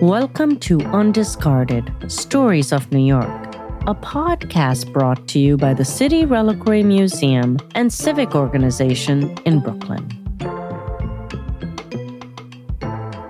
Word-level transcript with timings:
Welcome 0.00 0.58
to 0.60 0.78
Undiscarded 0.78 2.10
Stories 2.10 2.72
of 2.72 2.90
New 2.90 3.04
York, 3.04 3.54
a 3.86 3.94
podcast 3.94 4.90
brought 4.94 5.28
to 5.28 5.38
you 5.38 5.58
by 5.58 5.74
the 5.74 5.84
City 5.84 6.24
Reliquary 6.24 6.82
Museum 6.82 7.58
and 7.74 7.92
Civic 7.92 8.34
Organization 8.34 9.36
in 9.44 9.60
Brooklyn. 9.60 10.08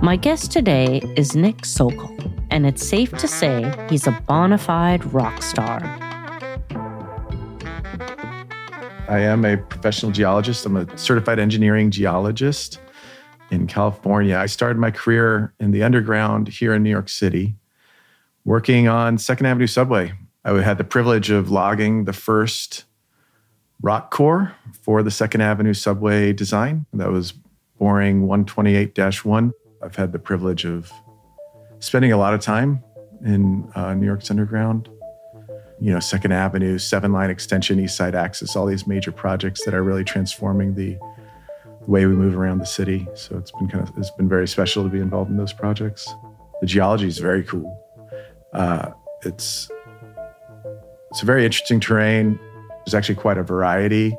My 0.00 0.14
guest 0.14 0.52
today 0.52 1.00
is 1.16 1.34
Nik 1.34 1.64
Sokol, 1.64 2.16
and 2.52 2.64
it's 2.64 2.88
safe 2.88 3.10
to 3.18 3.26
say 3.26 3.74
he's 3.90 4.06
a 4.06 4.12
bona 4.28 4.56
fide 4.56 5.12
rock 5.12 5.42
star. 5.42 5.80
I 9.08 9.18
am 9.18 9.44
a 9.44 9.56
professional 9.56 10.12
geologist. 10.12 10.64
I'm 10.64 10.76
a 10.76 10.96
certified 10.96 11.40
engineering 11.40 11.90
geologist 11.90 12.78
in 13.50 13.66
California. 13.66 14.36
I 14.36 14.46
started 14.46 14.78
my 14.78 14.90
career 14.90 15.52
in 15.58 15.70
the 15.70 15.82
underground 15.82 16.48
here 16.48 16.72
in 16.74 16.82
New 16.82 16.90
York 16.90 17.08
City, 17.08 17.56
working 18.44 18.88
on 18.88 19.18
Second 19.18 19.46
Avenue 19.46 19.66
subway. 19.66 20.12
I 20.44 20.52
had 20.62 20.78
the 20.78 20.84
privilege 20.84 21.30
of 21.30 21.50
logging 21.50 22.04
the 22.04 22.12
first 22.12 22.84
rock 23.82 24.10
core 24.10 24.54
for 24.82 25.02
the 25.02 25.10
Second 25.10 25.40
Avenue 25.42 25.74
subway 25.74 26.32
design. 26.32 26.86
That 26.92 27.10
was 27.10 27.32
boring 27.78 28.26
128 28.26 29.24
1. 29.24 29.52
I've 29.82 29.96
had 29.96 30.12
the 30.12 30.18
privilege 30.18 30.64
of 30.64 30.92
spending 31.78 32.12
a 32.12 32.16
lot 32.16 32.34
of 32.34 32.40
time 32.40 32.84
in 33.24 33.70
uh, 33.74 33.94
New 33.94 34.06
York's 34.06 34.30
underground. 34.30 34.88
You 35.80 35.92
know, 35.94 36.00
Second 36.00 36.32
Avenue, 36.32 36.78
seven 36.78 37.12
line 37.12 37.30
extension, 37.30 37.80
East 37.80 37.96
Side 37.96 38.14
Access, 38.14 38.54
all 38.54 38.66
these 38.66 38.86
major 38.86 39.12
projects 39.12 39.64
that 39.64 39.72
are 39.72 39.82
really 39.82 40.04
transforming 40.04 40.74
the 40.74 40.98
the 41.80 41.90
way 41.90 42.06
we 42.06 42.14
move 42.14 42.36
around 42.36 42.58
the 42.58 42.66
city. 42.66 43.06
So 43.14 43.36
it's 43.36 43.50
been 43.52 43.68
kind 43.68 43.86
of 43.86 43.96
it's 43.96 44.10
been 44.12 44.28
very 44.28 44.48
special 44.48 44.82
to 44.84 44.88
be 44.88 45.00
involved 45.00 45.30
in 45.30 45.36
those 45.36 45.52
projects. 45.52 46.12
The 46.60 46.66
geology 46.66 47.06
is 47.06 47.18
very 47.18 47.42
cool. 47.42 47.76
Uh, 48.52 48.90
it's 49.22 49.70
it's 51.10 51.22
a 51.22 51.26
very 51.26 51.44
interesting 51.44 51.80
terrain. 51.80 52.38
There's 52.84 52.94
actually 52.94 53.16
quite 53.16 53.38
a 53.38 53.42
variety 53.42 54.16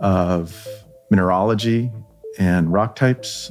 of 0.00 0.66
mineralogy 1.10 1.90
and 2.38 2.72
rock 2.72 2.96
types. 2.96 3.50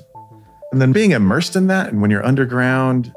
And 0.72 0.82
then 0.82 0.92
being 0.92 1.12
immersed 1.12 1.56
in 1.56 1.68
that, 1.68 1.90
and 1.90 2.02
when 2.02 2.12
you're 2.12 2.26
underground, 2.26 3.14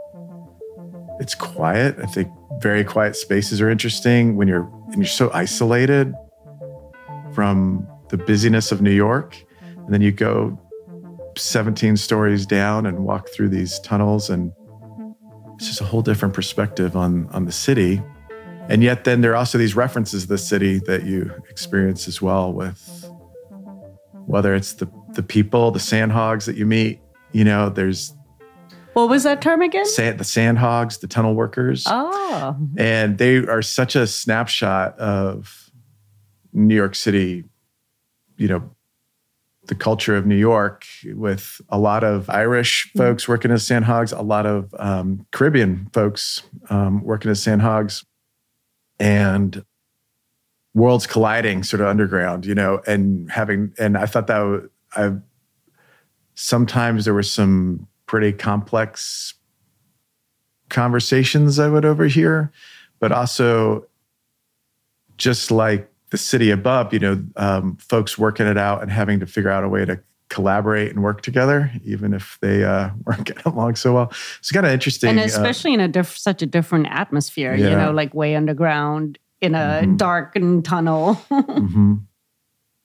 it's 1.20 1.34
quiet. 1.34 1.96
I 1.98 2.06
think 2.06 2.30
very 2.60 2.84
quiet 2.84 3.16
spaces 3.16 3.60
are 3.60 3.68
interesting 3.68 4.36
when 4.36 4.48
you're 4.48 4.70
and 4.86 4.96
you're 4.96 5.06
so 5.06 5.30
isolated 5.32 6.14
from 7.34 7.86
the 8.08 8.16
busyness 8.16 8.72
of 8.72 8.80
New 8.80 8.92
York 8.92 9.44
and 9.88 9.94
then 9.94 10.02
you 10.02 10.12
go 10.12 10.60
17 11.34 11.96
stories 11.96 12.44
down 12.44 12.84
and 12.84 13.06
walk 13.06 13.30
through 13.30 13.48
these 13.48 13.80
tunnels 13.80 14.28
and 14.28 14.52
it's 15.54 15.66
just 15.66 15.80
a 15.80 15.84
whole 15.84 16.02
different 16.02 16.34
perspective 16.34 16.94
on 16.94 17.26
on 17.28 17.46
the 17.46 17.52
city. 17.52 18.02
And 18.68 18.82
yet 18.82 19.04
then 19.04 19.22
there 19.22 19.32
are 19.32 19.36
also 19.36 19.56
these 19.56 19.74
references 19.74 20.24
to 20.24 20.28
the 20.28 20.36
city 20.36 20.78
that 20.80 21.04
you 21.04 21.32
experience 21.48 22.06
as 22.06 22.20
well 22.20 22.52
with 22.52 23.10
whether 24.26 24.54
it's 24.54 24.74
the 24.74 24.90
the 25.14 25.22
people, 25.22 25.70
the 25.70 25.78
sandhogs 25.78 26.44
that 26.44 26.56
you 26.56 26.66
meet, 26.66 27.00
you 27.32 27.44
know, 27.44 27.70
there's 27.70 28.14
what 28.92 29.08
was 29.08 29.22
that 29.22 29.40
term 29.40 29.62
again? 29.62 29.86
Sand, 29.86 30.20
the 30.20 30.24
sandhogs, 30.24 31.00
the 31.00 31.06
tunnel 31.06 31.34
workers. 31.34 31.84
Oh. 31.86 32.58
And 32.76 33.16
they 33.16 33.38
are 33.38 33.62
such 33.62 33.96
a 33.96 34.06
snapshot 34.06 34.98
of 34.98 35.70
New 36.52 36.74
York 36.74 36.94
City, 36.94 37.44
you 38.36 38.48
know, 38.48 38.70
the 39.68 39.74
culture 39.74 40.16
of 40.16 40.26
New 40.26 40.36
York 40.36 40.84
with 41.14 41.60
a 41.68 41.78
lot 41.78 42.02
of 42.02 42.28
Irish 42.28 42.88
mm-hmm. 42.88 42.98
folks 42.98 43.28
working 43.28 43.50
as 43.50 43.66
sandhogs, 43.66 44.16
a 44.16 44.22
lot 44.22 44.46
of 44.46 44.74
um, 44.78 45.26
Caribbean 45.30 45.88
folks 45.92 46.42
um, 46.70 47.02
working 47.02 47.30
as 47.30 47.40
sandhogs, 47.40 48.04
and 48.98 49.64
worlds 50.74 51.06
colliding 51.06 51.62
sort 51.62 51.80
of 51.80 51.86
underground, 51.86 52.44
you 52.44 52.54
know, 52.54 52.80
and 52.86 53.30
having, 53.30 53.72
and 53.78 53.96
I 53.96 54.06
thought 54.06 54.26
that 54.26 54.70
I 54.96 55.12
sometimes 56.34 57.04
there 57.04 57.14
were 57.14 57.22
some 57.22 57.86
pretty 58.06 58.32
complex 58.32 59.34
conversations 60.68 61.58
I 61.58 61.68
would 61.68 61.84
overhear, 61.84 62.52
but 63.00 63.12
also 63.12 63.86
just 65.16 65.50
like 65.50 65.90
the 66.10 66.18
city 66.18 66.50
above, 66.50 66.92
you 66.92 66.98
know, 66.98 67.22
um, 67.36 67.76
folks 67.76 68.18
working 68.18 68.46
it 68.46 68.58
out 68.58 68.82
and 68.82 68.90
having 68.90 69.20
to 69.20 69.26
figure 69.26 69.50
out 69.50 69.64
a 69.64 69.68
way 69.68 69.84
to 69.84 70.00
collaborate 70.28 70.90
and 70.90 71.02
work 71.02 71.22
together, 71.22 71.70
even 71.84 72.12
if 72.14 72.38
they 72.40 72.64
uh, 72.64 72.90
weren't 73.04 73.24
getting 73.24 73.50
along 73.52 73.76
so 73.76 73.94
well. 73.94 74.12
It's 74.38 74.50
kind 74.50 74.66
of 74.66 74.72
interesting, 74.72 75.10
and 75.10 75.20
uh, 75.20 75.24
especially 75.24 75.72
uh, 75.72 75.74
in 75.74 75.80
a 75.80 75.88
diff- 75.88 76.18
such 76.18 76.42
a 76.42 76.46
different 76.46 76.88
atmosphere. 76.90 77.54
Yeah. 77.54 77.70
You 77.70 77.76
know, 77.76 77.90
like 77.92 78.14
way 78.14 78.34
underground 78.34 79.18
in 79.40 79.54
a 79.54 79.80
mm-hmm. 79.82 79.96
darkened 79.96 80.64
tunnel. 80.64 81.14
mm-hmm. 81.30 81.94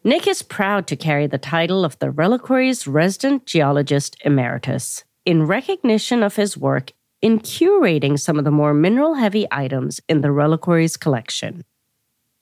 Nik 0.06 0.28
is 0.28 0.41
proud 0.41 0.85
to 0.88 0.95
carry 0.97 1.28
the 1.28 1.38
title 1.38 1.85
of 1.85 1.97
the 2.00 2.12
Reliquary's 2.12 2.88
resident 2.88 3.45
geologist 3.45 4.17
emeritus 4.25 5.06
in 5.25 5.47
recognition 5.47 6.23
of 6.23 6.35
his 6.35 6.57
work 6.57 6.91
in 7.22 7.39
curating 7.39 8.19
some 8.19 8.38
of 8.38 8.44
the 8.44 8.51
more 8.51 8.73
mineral 8.73 9.13
heavy 9.13 9.47
items 9.50 10.01
in 10.09 10.19
the 10.19 10.31
Reliquary's 10.31 10.97
collection. 10.97 11.63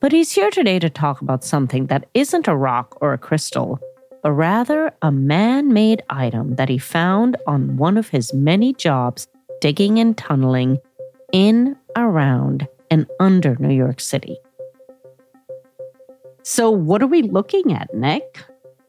But 0.01 0.11
he's 0.11 0.31
here 0.31 0.49
today 0.49 0.79
to 0.79 0.89
talk 0.89 1.21
about 1.21 1.43
something 1.43 1.85
that 1.85 2.09
isn't 2.15 2.47
a 2.47 2.55
rock 2.55 2.97
or 3.01 3.13
a 3.13 3.19
crystal, 3.19 3.79
but 4.23 4.31
rather 4.31 4.91
a 5.03 5.11
man 5.11 5.71
made 5.71 6.01
item 6.09 6.55
that 6.55 6.69
he 6.69 6.79
found 6.79 7.37
on 7.45 7.77
one 7.77 7.99
of 7.99 8.09
his 8.09 8.33
many 8.33 8.73
jobs 8.73 9.27
digging 9.61 9.99
and 9.99 10.17
tunneling 10.17 10.79
in, 11.31 11.77
around, 11.95 12.67
and 12.89 13.05
under 13.19 13.55
New 13.57 13.75
York 13.75 13.99
City. 13.99 14.39
So, 16.41 16.71
what 16.71 17.03
are 17.03 17.07
we 17.07 17.21
looking 17.21 17.71
at, 17.71 17.93
Nik? 17.93 18.43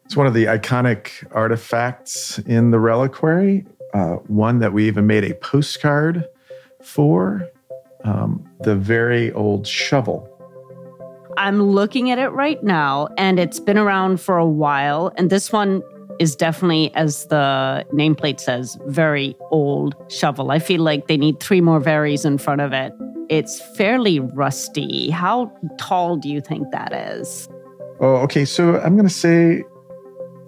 It's 0.07 0.17
one 0.17 0.27
of 0.27 0.33
the 0.33 0.47
iconic 0.47 1.31
artifacts 1.33 2.39
in 2.39 2.71
the 2.71 2.81
reliquary, 2.81 3.67
uh, 3.93 4.15
one 4.29 4.61
that 4.61 4.73
we 4.73 4.87
even 4.87 5.07
made 5.07 5.25
a 5.25 5.35
postcard 5.35 6.27
for 6.83 7.47
um, 8.05 8.49
the 8.61 8.75
very 8.75 9.31
old 9.33 9.67
shovel 9.67 10.32
I'm 11.37 11.63
looking 11.63 12.11
at 12.11 12.19
it 12.19 12.29
right 12.29 12.63
now, 12.63 13.09
and 13.17 13.39
it's 13.39 13.61
been 13.61 13.79
around 13.79 14.21
for 14.21 14.37
a 14.37 14.47
while. 14.47 15.13
And 15.17 15.31
this 15.31 15.53
one 15.53 15.83
is 16.19 16.37
definitely, 16.37 16.95
as 16.95 17.27
the 17.27 17.85
nameplate 17.93 18.41
says, 18.41 18.79
very 18.87 19.37
old 19.51 19.95
shovel. 20.09 20.51
I 20.51 20.59
feel 20.59 20.83
like 20.83 21.07
they 21.07 21.17
need 21.17 21.41
three 21.41 21.61
more 21.61 21.81
varies 21.81 22.25
in 22.25 22.39
front 22.39 22.61
of 22.61 22.73
it. 22.73 22.93
It's 23.29 23.61
fairly 23.77 24.21
rusty. 24.21 25.11
How 25.11 25.51
tall 25.79 26.17
do 26.17 26.29
you 26.29 26.41
think 26.41 26.71
that 26.71 26.93
is? 26.93 27.49
Oh, 28.01 28.17
okay. 28.17 28.45
So 28.45 28.79
I'm 28.81 28.95
going 28.95 29.09
to 29.09 29.15
say 29.15 29.65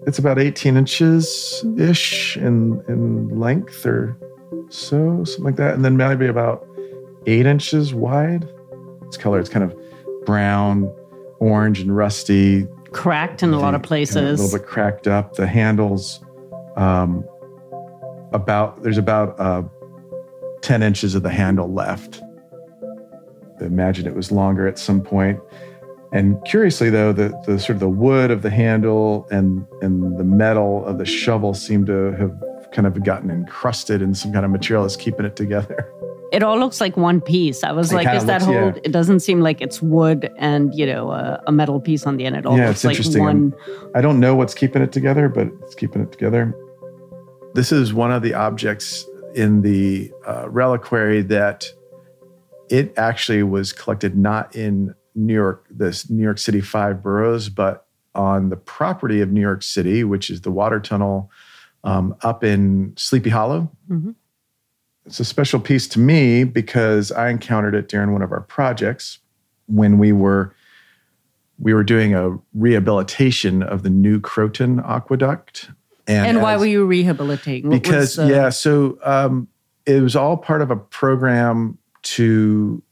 it's 0.06 0.19
about 0.19 0.39
18 0.39 0.77
inches 0.77 1.65
ish 1.78 2.37
in, 2.37 2.83
in 2.89 3.28
length 3.39 3.87
or 3.87 4.19
so, 4.69 5.25
something 5.25 5.45
like 5.45 5.56
that. 5.56 5.75
And 5.75 5.84
then 5.84 5.97
maybe 5.97 6.27
about 6.27 6.66
eight 7.27 7.47
inches 7.47 7.95
wide. 7.95 8.49
Its 9.06 9.16
color, 9.16 9.39
it's 9.39 9.49
kind 9.49 9.65
of 9.65 9.78
brown, 10.25 10.93
orange, 11.39 11.81
and 11.81 11.95
rusty. 11.95 12.67
Cracked 12.93 13.43
in 13.43 13.51
the, 13.51 13.57
a 13.57 13.59
lot 13.59 13.75
of 13.75 13.83
places. 13.83 14.41
a 14.41 14.43
little 14.43 14.59
bit 14.59 14.67
cracked 14.67 15.07
up. 15.07 15.35
The 15.35 15.47
handles, 15.47 16.25
um, 16.77 17.25
about 18.33 18.83
there's 18.83 18.99
about 18.99 19.39
uh, 19.39 19.63
ten 20.63 20.83
inches 20.83 21.15
of 21.15 21.23
the 21.23 21.31
handle 21.31 21.73
left. 21.73 22.23
I 23.61 23.65
imagine 23.65 24.07
it 24.07 24.15
was 24.15 24.33
longer 24.33 24.67
at 24.67 24.79
some 24.79 25.01
point. 25.01 25.41
And 26.13 26.43
curiously, 26.45 26.91
though, 26.91 27.13
the, 27.13 27.29
the 27.47 27.59
sort 27.59 27.71
of 27.71 27.81
the 27.81 27.89
wood 27.89 28.31
of 28.31 28.43
the 28.43 28.51
handle 28.51 29.27
and 29.31 29.66
and 29.83 30.19
the 30.19 30.25
metal 30.25 30.84
of 30.87 30.98
the 30.98 31.04
shovel 31.04 31.54
seem 31.54 31.87
to 31.87 32.13
have 32.13 32.33
kind 32.72 32.87
of 32.87 33.03
gotten 33.04 33.31
encrusted 33.31 34.03
in 34.03 34.15
some 34.15 34.33
kind 34.33 34.45
of 34.45 34.51
material 34.51 34.84
that's 34.84 34.97
keeping 34.97 35.25
it 35.25 35.37
together. 35.37 35.91
it 36.34 36.42
all 36.42 36.59
looks 36.59 36.81
like 36.81 36.97
one 36.97 37.21
piece. 37.21 37.63
I 37.63 37.71
was 37.71 37.92
it 37.92 37.95
like, 37.95 38.13
is 38.13 38.25
that 38.25 38.41
looks, 38.41 38.45
whole? 38.45 38.54
Yeah. 38.54 38.81
It 38.83 38.91
doesn't 38.91 39.21
seem 39.21 39.41
like 39.41 39.60
it's 39.60 39.81
wood 39.81 40.31
and 40.36 40.75
you 40.75 40.84
know 40.84 41.13
a, 41.13 41.41
a 41.47 41.53
metal 41.53 41.81
piece 41.81 42.07
on 42.07 42.16
the 42.16 42.27
end. 42.27 42.34
It 42.34 42.45
all 42.45 42.59
yeah, 42.59 42.69
looks 42.69 42.84
like 42.84 42.98
one. 43.21 43.54
I 43.95 44.01
don't 44.01 44.19
know 44.19 44.34
what's 44.34 44.53
keeping 44.53 44.83
it 44.83 44.91
together, 44.91 45.28
but 45.28 45.47
it's 45.63 45.77
keeping 45.77 46.03
it 46.03 46.10
together. 46.10 46.53
This 47.54 47.71
is 47.71 47.95
one 47.95 48.10
of 48.10 48.22
the 48.22 48.34
objects 48.34 49.07
in 49.36 49.63
the 49.63 50.13
uh, 50.27 50.48
reliquary 50.51 51.22
that 51.22 51.66
it 52.69 52.92
actually 52.97 53.45
was 53.45 53.72
collected 53.72 54.16
not 54.19 54.57
in 54.57 54.92
New 55.15 55.34
York, 55.34 55.66
this 55.71 56.10
New 56.10 56.22
York 56.25 56.39
City 56.39 56.60
five 56.60 57.01
boroughs, 57.01 57.48
but 57.48 57.86
on 58.16 58.48
the 58.48 58.57
property 58.57 59.21
of 59.21 59.31
New 59.31 59.41
York 59.41 59.63
City, 59.63 60.03
which 60.03 60.31
is 60.31 60.41
the 60.41 60.51
water 60.51 60.81
tunnel 60.81 61.31
um, 61.84 62.16
up 62.22 62.42
in 62.42 62.92
Sleepy 62.97 63.31
Hollow. 63.31 63.71
Mm-hmm 63.89 64.10
it's 65.06 65.21
a 65.21 65.24
special 65.24 65.60
piece 65.60 65.86
to 65.89 65.98
me 65.98 66.45
because 66.45 67.12
I 67.12 67.28
encountered 67.28 67.74
it 67.74 67.89
during 67.89 68.12
one 68.12 68.22
of 68.22 68.33
our 68.33 68.41
projects 68.41 69.18
when 69.66 69.98
we 69.98 70.12
were 70.12 70.54
we 71.59 71.72
were 71.72 71.84
doing 71.84 72.15
a 72.15 72.36
rehabilitation 72.54 73.62
of 73.62 73.84
the 73.84 73.91
new 73.91 74.21
Croton 74.21 74.80
aqueduct. 74.80 75.71
And, 76.06 76.27
and 76.27 76.42
why 76.42 76.56
were 76.56 76.66
you 76.66 76.84
rehabilitating? 76.84 77.71
What 77.71 77.83
because 77.83 78.16
the... 78.16 78.27
yeah, 78.27 78.48
so 78.51 78.98
um, 79.04 79.48
it 79.86 80.03
was 80.03 80.16
all 80.16 80.36
part 80.36 80.62
of 80.62 80.71
a 80.71 80.77
program 80.77 81.78
to 82.03 82.83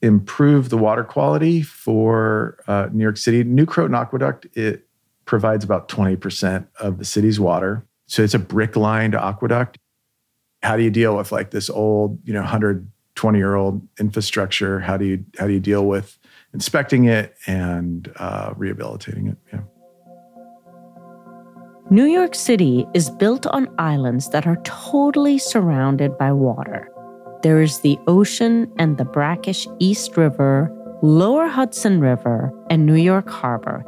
improve 0.00 0.70
the 0.70 0.78
water 0.78 1.04
quality 1.04 1.62
for 1.62 2.56
uh, 2.66 2.88
New 2.92 3.02
York 3.02 3.16
City. 3.16 3.44
New 3.44 3.66
Croton 3.66 3.94
Aqueduct, 3.94 4.46
it 4.54 4.86
provides 5.26 5.64
about 5.64 5.88
20% 5.88 6.66
of 6.80 6.98
the 6.98 7.04
city's 7.04 7.38
water. 7.38 7.86
So 8.06 8.22
it's 8.22 8.34
a 8.34 8.38
brick 8.38 8.74
lined 8.74 9.14
aqueduct. 9.14 9.78
How 10.62 10.76
do 10.76 10.82
you 10.82 10.90
deal 10.90 11.16
with 11.16 11.32
like 11.32 11.50
this 11.50 11.68
old, 11.68 12.18
you 12.24 12.32
know, 12.32 12.40
120 12.40 13.38
year 13.38 13.54
old 13.54 13.86
infrastructure? 13.98 14.80
How 14.80 14.96
do 14.96 15.04
you 15.04 15.24
how 15.38 15.46
do 15.46 15.52
you 15.52 15.60
deal 15.60 15.86
with 15.86 16.18
inspecting 16.54 17.04
it 17.04 17.36
and 17.46 18.12
uh, 18.16 18.54
rehabilitating 18.56 19.28
it? 19.28 19.36
Yeah. 19.52 19.60
New 21.90 22.04
York 22.04 22.34
City 22.34 22.86
is 22.94 23.10
built 23.10 23.46
on 23.46 23.68
islands 23.78 24.30
that 24.30 24.46
are 24.46 24.56
totally 24.64 25.36
surrounded 25.36 26.16
by 26.16 26.32
water. 26.32 26.88
There 27.42 27.60
is 27.60 27.80
the 27.80 27.98
ocean 28.06 28.72
and 28.78 28.96
the 28.96 29.04
brackish 29.04 29.66
East 29.80 30.16
River, 30.16 30.70
Lower 31.02 31.48
Hudson 31.48 32.00
River, 32.00 32.52
and 32.70 32.86
New 32.86 32.94
York 32.94 33.28
Harbor. 33.28 33.84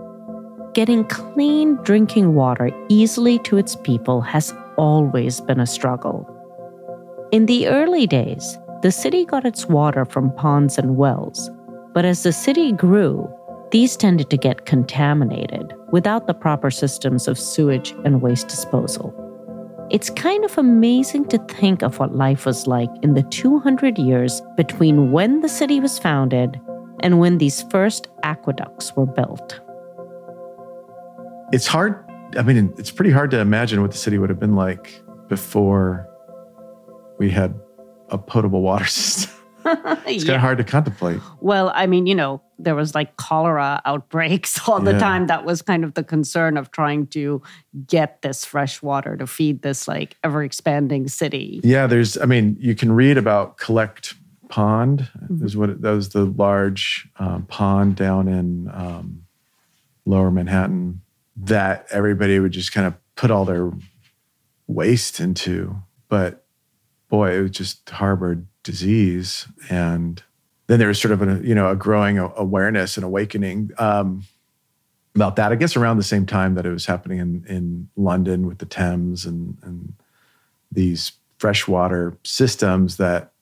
Getting 0.75 1.05
clean 1.05 1.77
drinking 1.85 2.35
water 2.35 2.73
easily 2.89 3.39
to 3.39 3.59
its 3.59 3.77
people 3.77 4.21
has 4.21 4.53
always 4.77 5.41
been 5.41 5.61
a 5.61 5.67
struggle. 5.67 6.29
In 7.35 7.47
the 7.47 7.67
early 7.67 8.07
days, 8.07 8.57
the 8.83 8.93
city 8.93 9.25
got 9.25 9.45
its 9.45 9.67
water 9.67 10.05
from 10.05 10.31
ponds 10.37 10.79
and 10.79 10.97
wells, 10.97 11.51
but 11.93 12.05
as 12.05 12.23
the 12.23 12.31
city 12.31 12.71
grew, 12.71 13.29
these 13.73 13.97
tended 13.97 14.31
to 14.31 14.37
get 14.37 14.67
contaminated 14.67 15.75
without 15.91 16.29
the 16.29 16.33
proper 16.33 16.71
systems 16.71 17.27
of 17.27 17.37
sewage 17.37 17.91
and 18.05 18.23
waste 18.23 18.47
disposal. 18.47 19.13
It's 19.91 20.11
kind 20.11 20.45
of 20.45 20.57
amazing 20.57 21.25
to 21.31 21.39
think 21.49 21.83
of 21.83 21.99
what 21.99 22.15
life 22.15 22.47
was 22.47 22.69
like 22.69 22.91
in 23.03 23.15
the 23.15 23.25
200 23.25 23.99
years 23.99 24.41
between 24.57 25.11
when 25.11 25.41
the 25.41 25.49
city 25.49 25.81
was 25.81 25.99
founded 25.99 26.61
and 27.01 27.19
when 27.19 27.39
these 27.39 27.63
first 27.63 28.07
aqueducts 28.23 28.95
were 28.95 29.07
built. 29.07 29.61
It's 31.53 31.67
hard, 31.67 32.09
I 32.39 32.43
mean, 32.43 32.73
it's 32.79 32.93
pretty 32.93 33.11
hard 33.11 33.33
to 33.33 33.41
imagine 33.41 33.83
what 33.83 33.91
the 33.91 33.99
city 33.99 34.19
would 34.19 34.31
have 34.31 34.39
been 34.39 34.55
like 34.55 35.03
before 35.27 36.09
we 37.19 37.31
had 37.31 37.59
a 38.11 38.19
potable 38.19 38.63
water 38.63 38.85
system. 38.87 39.31
it's 39.65 40.25
yeah. 40.25 40.33
kind 40.33 40.37
of 40.37 40.41
hard 40.41 40.59
to 40.59 40.65
contemplate. 40.65 41.21
Well, 41.41 41.73
I 41.75 41.87
mean, 41.87 42.07
you 42.07 42.15
know, 42.15 42.43
there 42.59 42.75
was 42.75 42.95
like 42.95 43.17
cholera 43.17 43.81
outbreaks 43.85 44.61
all 44.69 44.81
the 44.81 44.93
yeah. 44.93 44.99
time. 44.99 45.27
That 45.27 45.45
was 45.45 45.63
kind 45.63 45.85
of 45.85 45.95
the 45.95 46.05
concern 46.05 46.57
of 46.57 46.71
trying 46.71 47.07
to 47.09 47.43
get 47.87 48.21
this 48.23 48.45
fresh 48.45 48.83
water 48.83 49.17
to 49.17 49.27
feed 49.27 49.63
this 49.63 49.89
like 49.89 50.17
ever 50.23 50.45
expanding 50.45 51.09
city. 51.09 51.61
Yeah, 51.65 51.87
there's. 51.87 52.19
I 52.19 52.27
mean, 52.27 52.57
you 52.61 52.75
can 52.75 52.93
read 52.93 53.17
about 53.17 53.57
Collect 53.57 54.15
Pond. 54.49 55.09
Mm-hmm. 55.19 55.45
Is 55.45 55.57
what 55.57 55.81
that 55.81 55.91
was 55.91 56.11
the 56.11 56.27
large 56.27 57.09
um, 57.19 57.47
pond 57.47 57.97
down 57.97 58.29
in 58.29 58.69
um, 58.73 59.25
Lower 60.05 60.31
Manhattan 60.31 61.01
that 61.37 61.87
everybody 61.91 62.39
would 62.39 62.53
just 62.53 62.73
kind 62.73 62.87
of 62.87 62.95
put 63.17 63.31
all 63.31 63.45
their 63.45 63.71
waste 64.67 65.21
into, 65.21 65.77
but 66.09 66.44
boy, 67.15 67.45
it 67.45 67.51
just 67.51 67.89
harbored 67.91 68.47
disease 68.65 69.47
and 69.71 70.23
then 70.67 70.79
there 70.79 70.89
was 70.89 71.01
sort 71.01 71.13
of 71.13 71.23
a 71.23 71.47
you 71.47 71.55
know 71.55 71.71
a 71.71 71.77
growing 71.77 72.19
awareness 72.19 72.97
and 72.97 73.05
awakening 73.05 73.71
um, 73.79 74.25
about 75.15 75.37
that. 75.37 75.53
I 75.53 75.57
guess 75.57 75.77
around 75.77 75.99
the 75.99 76.03
same 76.03 76.27
time 76.27 76.55
that 76.55 76.67
it 76.67 76.71
was 76.71 76.87
happening 76.87 77.19
in 77.19 77.45
in 77.49 77.89
London 77.97 78.47
with 78.47 78.59
the 78.59 78.67
Thames 78.67 79.27
and 79.27 79.59
and 79.63 79.93
these 80.73 81.13
freshwater 81.39 82.17
systems 82.25 82.97
that 82.97 83.33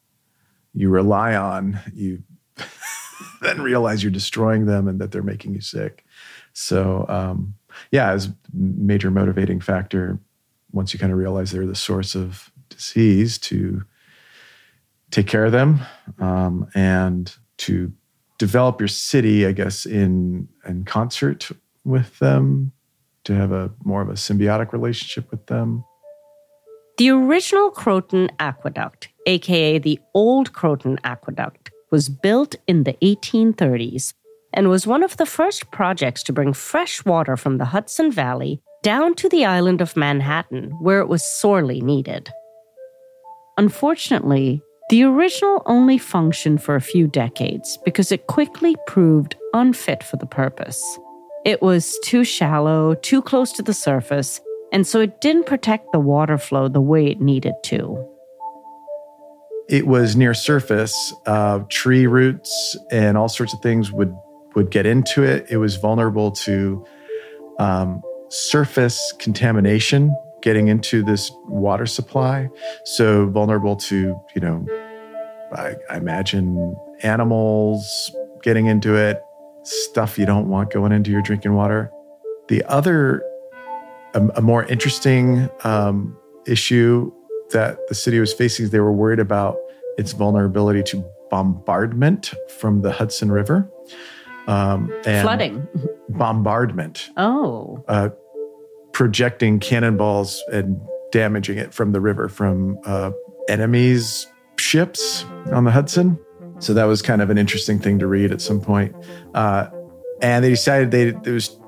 you 0.74 0.90
rely 0.90 1.34
on, 1.34 1.78
you 1.94 2.22
then 3.40 3.62
realize 3.62 4.02
you're 4.02 4.10
destroying 4.10 4.66
them 4.66 4.88
and 4.88 5.00
that 5.00 5.12
they're 5.12 5.22
making 5.22 5.54
you 5.54 5.60
sick. 5.60 6.04
So 6.52 7.06
um, 7.08 7.54
yeah, 7.90 8.10
as 8.10 8.28
major 8.52 9.10
motivating 9.10 9.60
factor 9.60 10.18
once 10.72 10.92
you 10.92 10.98
kind 10.98 11.12
of 11.12 11.18
realize 11.18 11.50
they're 11.50 11.66
the 11.66 11.74
source 11.74 12.14
of 12.14 12.51
disease 12.82 13.38
to 13.38 13.82
take 15.10 15.26
care 15.26 15.44
of 15.44 15.52
them 15.52 15.80
um, 16.18 16.66
and 16.74 17.36
to 17.58 17.92
develop 18.38 18.80
your 18.80 18.88
city, 18.88 19.46
I 19.46 19.52
guess, 19.52 19.86
in 19.86 20.48
in 20.66 20.84
concert 20.84 21.50
with 21.84 22.18
them, 22.18 22.72
to 23.24 23.34
have 23.34 23.52
a 23.52 23.70
more 23.84 24.02
of 24.02 24.08
a 24.08 24.14
symbiotic 24.14 24.72
relationship 24.72 25.30
with 25.30 25.46
them. 25.46 25.84
The 26.98 27.10
original 27.10 27.70
Croton 27.70 28.30
Aqueduct, 28.38 29.08
aka 29.26 29.78
the 29.78 30.00
Old 30.14 30.52
Croton 30.52 30.98
Aqueduct, 31.04 31.70
was 31.90 32.08
built 32.08 32.56
in 32.66 32.84
the 32.84 32.94
1830s 32.94 34.14
and 34.52 34.68
was 34.68 34.86
one 34.86 35.02
of 35.02 35.16
the 35.16 35.26
first 35.26 35.70
projects 35.70 36.22
to 36.24 36.32
bring 36.32 36.52
fresh 36.52 37.04
water 37.04 37.36
from 37.36 37.58
the 37.58 37.66
Hudson 37.66 38.10
Valley 38.10 38.60
down 38.82 39.14
to 39.14 39.28
the 39.28 39.44
island 39.44 39.80
of 39.80 39.96
Manhattan, 39.96 40.70
where 40.80 41.00
it 41.00 41.08
was 41.08 41.24
sorely 41.24 41.80
needed. 41.80 42.30
Unfortunately, 43.58 44.62
the 44.88 45.04
original 45.04 45.62
only 45.66 45.98
functioned 45.98 46.62
for 46.62 46.74
a 46.74 46.80
few 46.80 47.06
decades 47.06 47.78
because 47.84 48.12
it 48.12 48.26
quickly 48.26 48.76
proved 48.86 49.36
unfit 49.52 50.02
for 50.02 50.16
the 50.16 50.26
purpose. 50.26 50.82
It 51.44 51.60
was 51.60 51.98
too 52.04 52.24
shallow, 52.24 52.94
too 52.94 53.20
close 53.20 53.52
to 53.52 53.62
the 53.62 53.74
surface, 53.74 54.40
and 54.72 54.86
so 54.86 55.00
it 55.00 55.20
didn't 55.20 55.46
protect 55.46 55.92
the 55.92 55.98
water 55.98 56.38
flow 56.38 56.68
the 56.68 56.80
way 56.80 57.06
it 57.06 57.20
needed 57.20 57.54
to. 57.64 58.08
It 59.68 59.86
was 59.86 60.16
near 60.16 60.34
surface. 60.34 61.14
Uh, 61.26 61.60
tree 61.68 62.06
roots 62.06 62.76
and 62.90 63.16
all 63.16 63.28
sorts 63.28 63.54
of 63.54 63.60
things 63.60 63.92
would 63.92 64.14
would 64.54 64.70
get 64.70 64.86
into 64.86 65.22
it. 65.22 65.46
It 65.50 65.56
was 65.56 65.76
vulnerable 65.76 66.30
to 66.32 66.84
um, 67.58 68.02
surface 68.28 69.14
contamination 69.18 70.14
getting 70.42 70.68
into 70.68 71.02
this 71.02 71.30
water 71.46 71.86
supply. 71.86 72.48
So 72.84 73.28
vulnerable 73.28 73.76
to, 73.76 74.20
you 74.34 74.40
know, 74.40 74.66
I, 75.54 75.74
I 75.90 75.96
imagine 75.96 76.76
animals 77.02 78.14
getting 78.42 78.66
into 78.66 78.96
it, 78.96 79.22
stuff 79.62 80.18
you 80.18 80.26
don't 80.26 80.48
want 80.48 80.72
going 80.72 80.92
into 80.92 81.10
your 81.10 81.22
drinking 81.22 81.54
water. 81.54 81.90
The 82.48 82.64
other, 82.64 83.22
a, 84.14 84.26
a 84.36 84.42
more 84.42 84.64
interesting 84.64 85.48
um, 85.64 86.16
issue 86.46 87.12
that 87.50 87.78
the 87.88 87.94
city 87.94 88.18
was 88.18 88.32
facing 88.32 88.64
is 88.64 88.70
they 88.70 88.80
were 88.80 88.92
worried 88.92 89.20
about 89.20 89.56
its 89.98 90.12
vulnerability 90.12 90.82
to 90.82 91.04
bombardment 91.30 92.34
from 92.58 92.82
the 92.82 92.92
Hudson 92.92 93.30
River. 93.30 93.70
Um, 94.46 94.92
and 95.06 95.22
Flooding. 95.22 95.68
Bombardment. 96.08 97.10
Oh. 97.16 97.84
Uh, 97.86 98.10
projecting 98.92 99.58
cannonballs 99.58 100.42
and 100.52 100.80
damaging 101.10 101.58
it 101.58 101.72
from 101.72 101.92
the 101.92 102.00
river 102.00 102.28
from 102.28 102.78
uh, 102.84 103.10
enemies' 103.48 104.26
ships 104.56 105.24
on 105.52 105.64
the 105.64 105.70
Hudson. 105.70 106.18
So 106.58 106.74
that 106.74 106.84
was 106.84 107.02
kind 107.02 107.20
of 107.20 107.30
an 107.30 107.38
interesting 107.38 107.78
thing 107.78 107.98
to 107.98 108.06
read 108.06 108.30
at 108.30 108.40
some 108.40 108.60
point. 108.60 108.94
Uh, 109.34 109.68
and 110.20 110.44
they 110.44 110.50
decided 110.50 110.90
they 110.92 111.08
it 111.08 111.26
was 111.26 111.58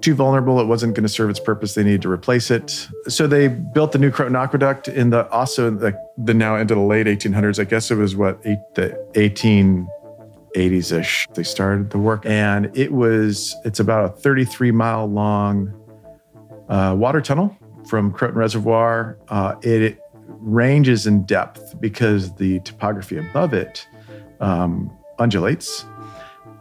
too 0.00 0.14
vulnerable. 0.14 0.60
It 0.60 0.66
wasn't 0.66 0.94
going 0.94 1.02
to 1.02 1.08
serve 1.08 1.30
its 1.30 1.40
purpose. 1.40 1.74
They 1.74 1.82
needed 1.82 2.02
to 2.02 2.10
replace 2.10 2.50
it. 2.50 2.86
So 3.08 3.26
they 3.26 3.48
built 3.48 3.92
the 3.92 3.98
new 3.98 4.10
Croton 4.10 4.36
Aqueduct 4.36 4.88
in 4.88 5.10
the 5.10 5.28
also 5.30 5.70
the, 5.70 5.98
the 6.16 6.34
now 6.34 6.56
into 6.56 6.74
the 6.74 6.80
late 6.80 7.06
1800s. 7.06 7.58
I 7.58 7.64
guess 7.64 7.90
it 7.90 7.96
was 7.96 8.14
what 8.14 8.40
eight, 8.44 8.58
the 8.74 8.90
1880s 9.14 10.92
ish. 10.92 11.26
They 11.34 11.42
started 11.42 11.90
the 11.90 11.98
work, 11.98 12.24
and 12.24 12.70
it 12.76 12.92
was 12.92 13.56
it's 13.64 13.80
about 13.80 14.04
a 14.04 14.08
33 14.20 14.70
mile 14.70 15.06
long 15.06 15.74
uh, 16.68 16.94
water 16.96 17.20
tunnel 17.20 17.56
from 17.88 18.12
Croton 18.12 18.36
Reservoir. 18.36 19.18
Uh, 19.28 19.54
it, 19.62 19.82
it, 19.82 20.00
ranges 20.38 21.06
in 21.06 21.24
depth 21.24 21.80
because 21.80 22.34
the 22.34 22.60
topography 22.60 23.16
above 23.16 23.54
it 23.54 23.86
um, 24.40 24.90
undulates 25.18 25.84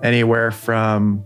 anywhere 0.03 0.51
from 0.51 1.23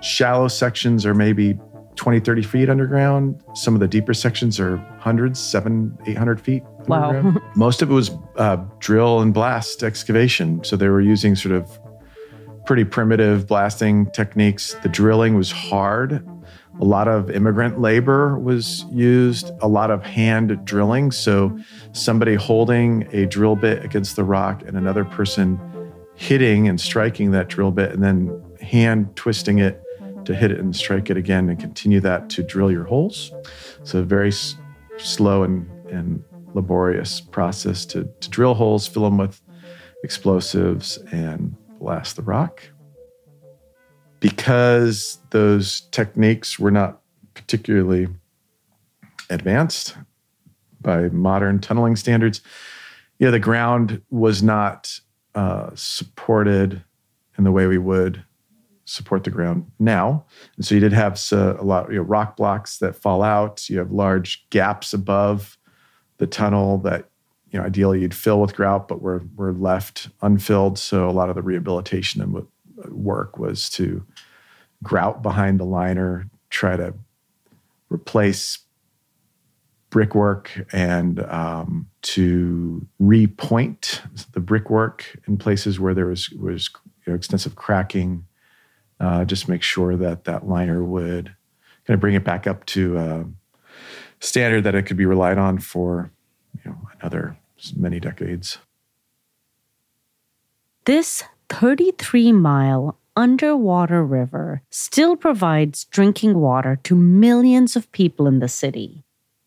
shallow 0.00 0.48
sections 0.48 1.04
are 1.04 1.14
maybe 1.14 1.58
20, 1.96 2.20
30 2.20 2.42
feet 2.42 2.70
underground. 2.70 3.42
Some 3.54 3.74
of 3.74 3.80
the 3.80 3.88
deeper 3.88 4.14
sections 4.14 4.58
are 4.58 4.78
hundreds, 4.98 5.38
seven, 5.38 5.96
800 6.06 6.40
feet. 6.40 6.62
Wow. 6.86 7.34
Most 7.56 7.82
of 7.82 7.90
it 7.90 7.94
was 7.94 8.10
uh, 8.36 8.56
drill 8.78 9.20
and 9.20 9.34
blast 9.34 9.82
excavation. 9.82 10.64
So 10.64 10.76
they 10.76 10.88
were 10.88 11.02
using 11.02 11.36
sort 11.36 11.54
of 11.54 11.78
pretty 12.64 12.84
primitive 12.84 13.46
blasting 13.46 14.10
techniques. 14.12 14.74
The 14.82 14.88
drilling 14.88 15.34
was 15.34 15.50
hard. 15.50 16.26
A 16.80 16.84
lot 16.84 17.08
of 17.08 17.30
immigrant 17.30 17.78
labor 17.78 18.38
was 18.38 18.84
used, 18.90 19.50
a 19.60 19.68
lot 19.68 19.90
of 19.90 20.02
hand 20.02 20.64
drilling. 20.64 21.10
So, 21.10 21.58
somebody 21.92 22.34
holding 22.34 23.06
a 23.12 23.26
drill 23.26 23.54
bit 23.54 23.84
against 23.84 24.16
the 24.16 24.24
rock 24.24 24.62
and 24.66 24.76
another 24.76 25.04
person 25.04 25.58
hitting 26.14 26.68
and 26.68 26.80
striking 26.80 27.32
that 27.32 27.48
drill 27.48 27.70
bit 27.70 27.92
and 27.92 28.02
then 28.02 28.42
hand 28.60 29.14
twisting 29.14 29.58
it 29.58 29.82
to 30.24 30.34
hit 30.34 30.50
it 30.50 30.58
and 30.58 30.74
strike 30.74 31.10
it 31.10 31.16
again 31.16 31.48
and 31.48 31.58
continue 31.58 32.00
that 32.00 32.30
to 32.30 32.42
drill 32.42 32.70
your 32.70 32.84
holes. 32.84 33.30
So, 33.84 34.02
very 34.02 34.28
s- 34.28 34.56
slow 34.96 35.42
and, 35.42 35.68
and 35.90 36.24
laborious 36.54 37.20
process 37.20 37.84
to, 37.86 38.08
to 38.20 38.30
drill 38.30 38.54
holes, 38.54 38.86
fill 38.86 39.02
them 39.04 39.18
with 39.18 39.40
explosives, 40.02 40.96
and 41.12 41.54
blast 41.78 42.16
the 42.16 42.22
rock. 42.22 42.62
Because 44.20 45.18
those 45.30 45.80
techniques 45.92 46.58
were 46.58 46.70
not 46.70 47.00
particularly 47.34 48.08
advanced 49.30 49.96
by 50.80 51.08
modern 51.08 51.58
tunneling 51.58 51.96
standards, 51.96 52.42
yeah, 53.18 53.30
the 53.30 53.38
ground 53.38 54.02
was 54.10 54.42
not 54.42 55.00
uh, 55.34 55.70
supported 55.74 56.82
in 57.38 57.44
the 57.44 57.52
way 57.52 57.66
we 57.66 57.78
would 57.78 58.22
support 58.84 59.24
the 59.24 59.30
ground 59.30 59.70
now. 59.78 60.24
And 60.56 60.66
so 60.66 60.74
you 60.74 60.80
did 60.80 60.92
have 60.92 61.20
a 61.32 61.62
lot, 61.62 61.90
you 61.90 61.96
know, 61.96 62.02
rock 62.02 62.36
blocks 62.36 62.78
that 62.78 62.96
fall 62.96 63.22
out. 63.22 63.70
You 63.70 63.78
have 63.78 63.92
large 63.92 64.48
gaps 64.50 64.92
above 64.92 65.56
the 66.18 66.26
tunnel 66.26 66.78
that, 66.78 67.08
you 67.50 67.58
know, 67.58 67.64
ideally 67.64 68.00
you'd 68.00 68.14
fill 68.14 68.40
with 68.40 68.54
grout, 68.54 68.88
but 68.88 69.00
were 69.00 69.22
were 69.36 69.52
left 69.52 70.08
unfilled. 70.22 70.78
So 70.78 71.08
a 71.08 71.12
lot 71.12 71.30
of 71.30 71.36
the 71.36 71.42
rehabilitation 71.42 72.20
and 72.20 72.46
work 72.88 73.38
was 73.38 73.68
to 73.70 74.04
grout 74.82 75.22
behind 75.22 75.60
the 75.60 75.64
liner, 75.64 76.28
try 76.48 76.76
to 76.76 76.94
replace 77.90 78.58
brickwork 79.90 80.66
and 80.72 81.20
um, 81.24 81.88
to 82.02 82.86
repoint 83.02 84.00
the 84.32 84.40
brickwork 84.40 85.18
in 85.26 85.36
places 85.36 85.78
where 85.78 85.94
there 85.94 86.06
was 86.06 86.30
was 86.30 86.70
you 87.06 87.12
know, 87.12 87.16
extensive 87.16 87.56
cracking. 87.56 88.24
Uh, 89.00 89.24
just 89.24 89.48
make 89.48 89.62
sure 89.62 89.96
that 89.96 90.24
that 90.24 90.46
liner 90.46 90.84
would 90.84 91.34
kind 91.86 91.94
of 91.94 92.00
bring 92.00 92.14
it 92.14 92.24
back 92.24 92.46
up 92.46 92.64
to 92.66 92.96
a 92.98 93.26
standard 94.20 94.62
that 94.62 94.74
it 94.74 94.82
could 94.82 94.96
be 94.96 95.06
relied 95.06 95.38
on 95.38 95.58
for 95.58 96.10
you 96.64 96.70
know 96.70 96.88
another 97.00 97.36
many 97.76 97.98
decades. 97.98 98.58
This 100.84 101.24
33 101.50 102.32
mile 102.32 102.96
underwater 103.16 104.04
river 104.04 104.62
still 104.70 105.16
provides 105.16 105.84
drinking 105.86 106.38
water 106.38 106.76
to 106.84 106.94
millions 106.94 107.76
of 107.76 107.90
people 107.92 108.26
in 108.26 108.38
the 108.38 108.48
city 108.48 109.02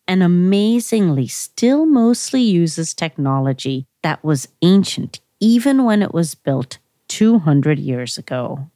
and 0.06 0.22
amazingly 0.22 1.26
still 1.26 1.86
mostly 1.86 2.42
uses 2.42 2.92
technology 2.92 3.86
that 4.02 4.22
was 4.22 4.48
ancient 4.62 5.20
even 5.40 5.84
when 5.84 6.02
it 6.02 6.12
was 6.12 6.34
built 6.34 6.78
200 7.08 7.78
years 7.78 8.18
ago. 8.18 8.70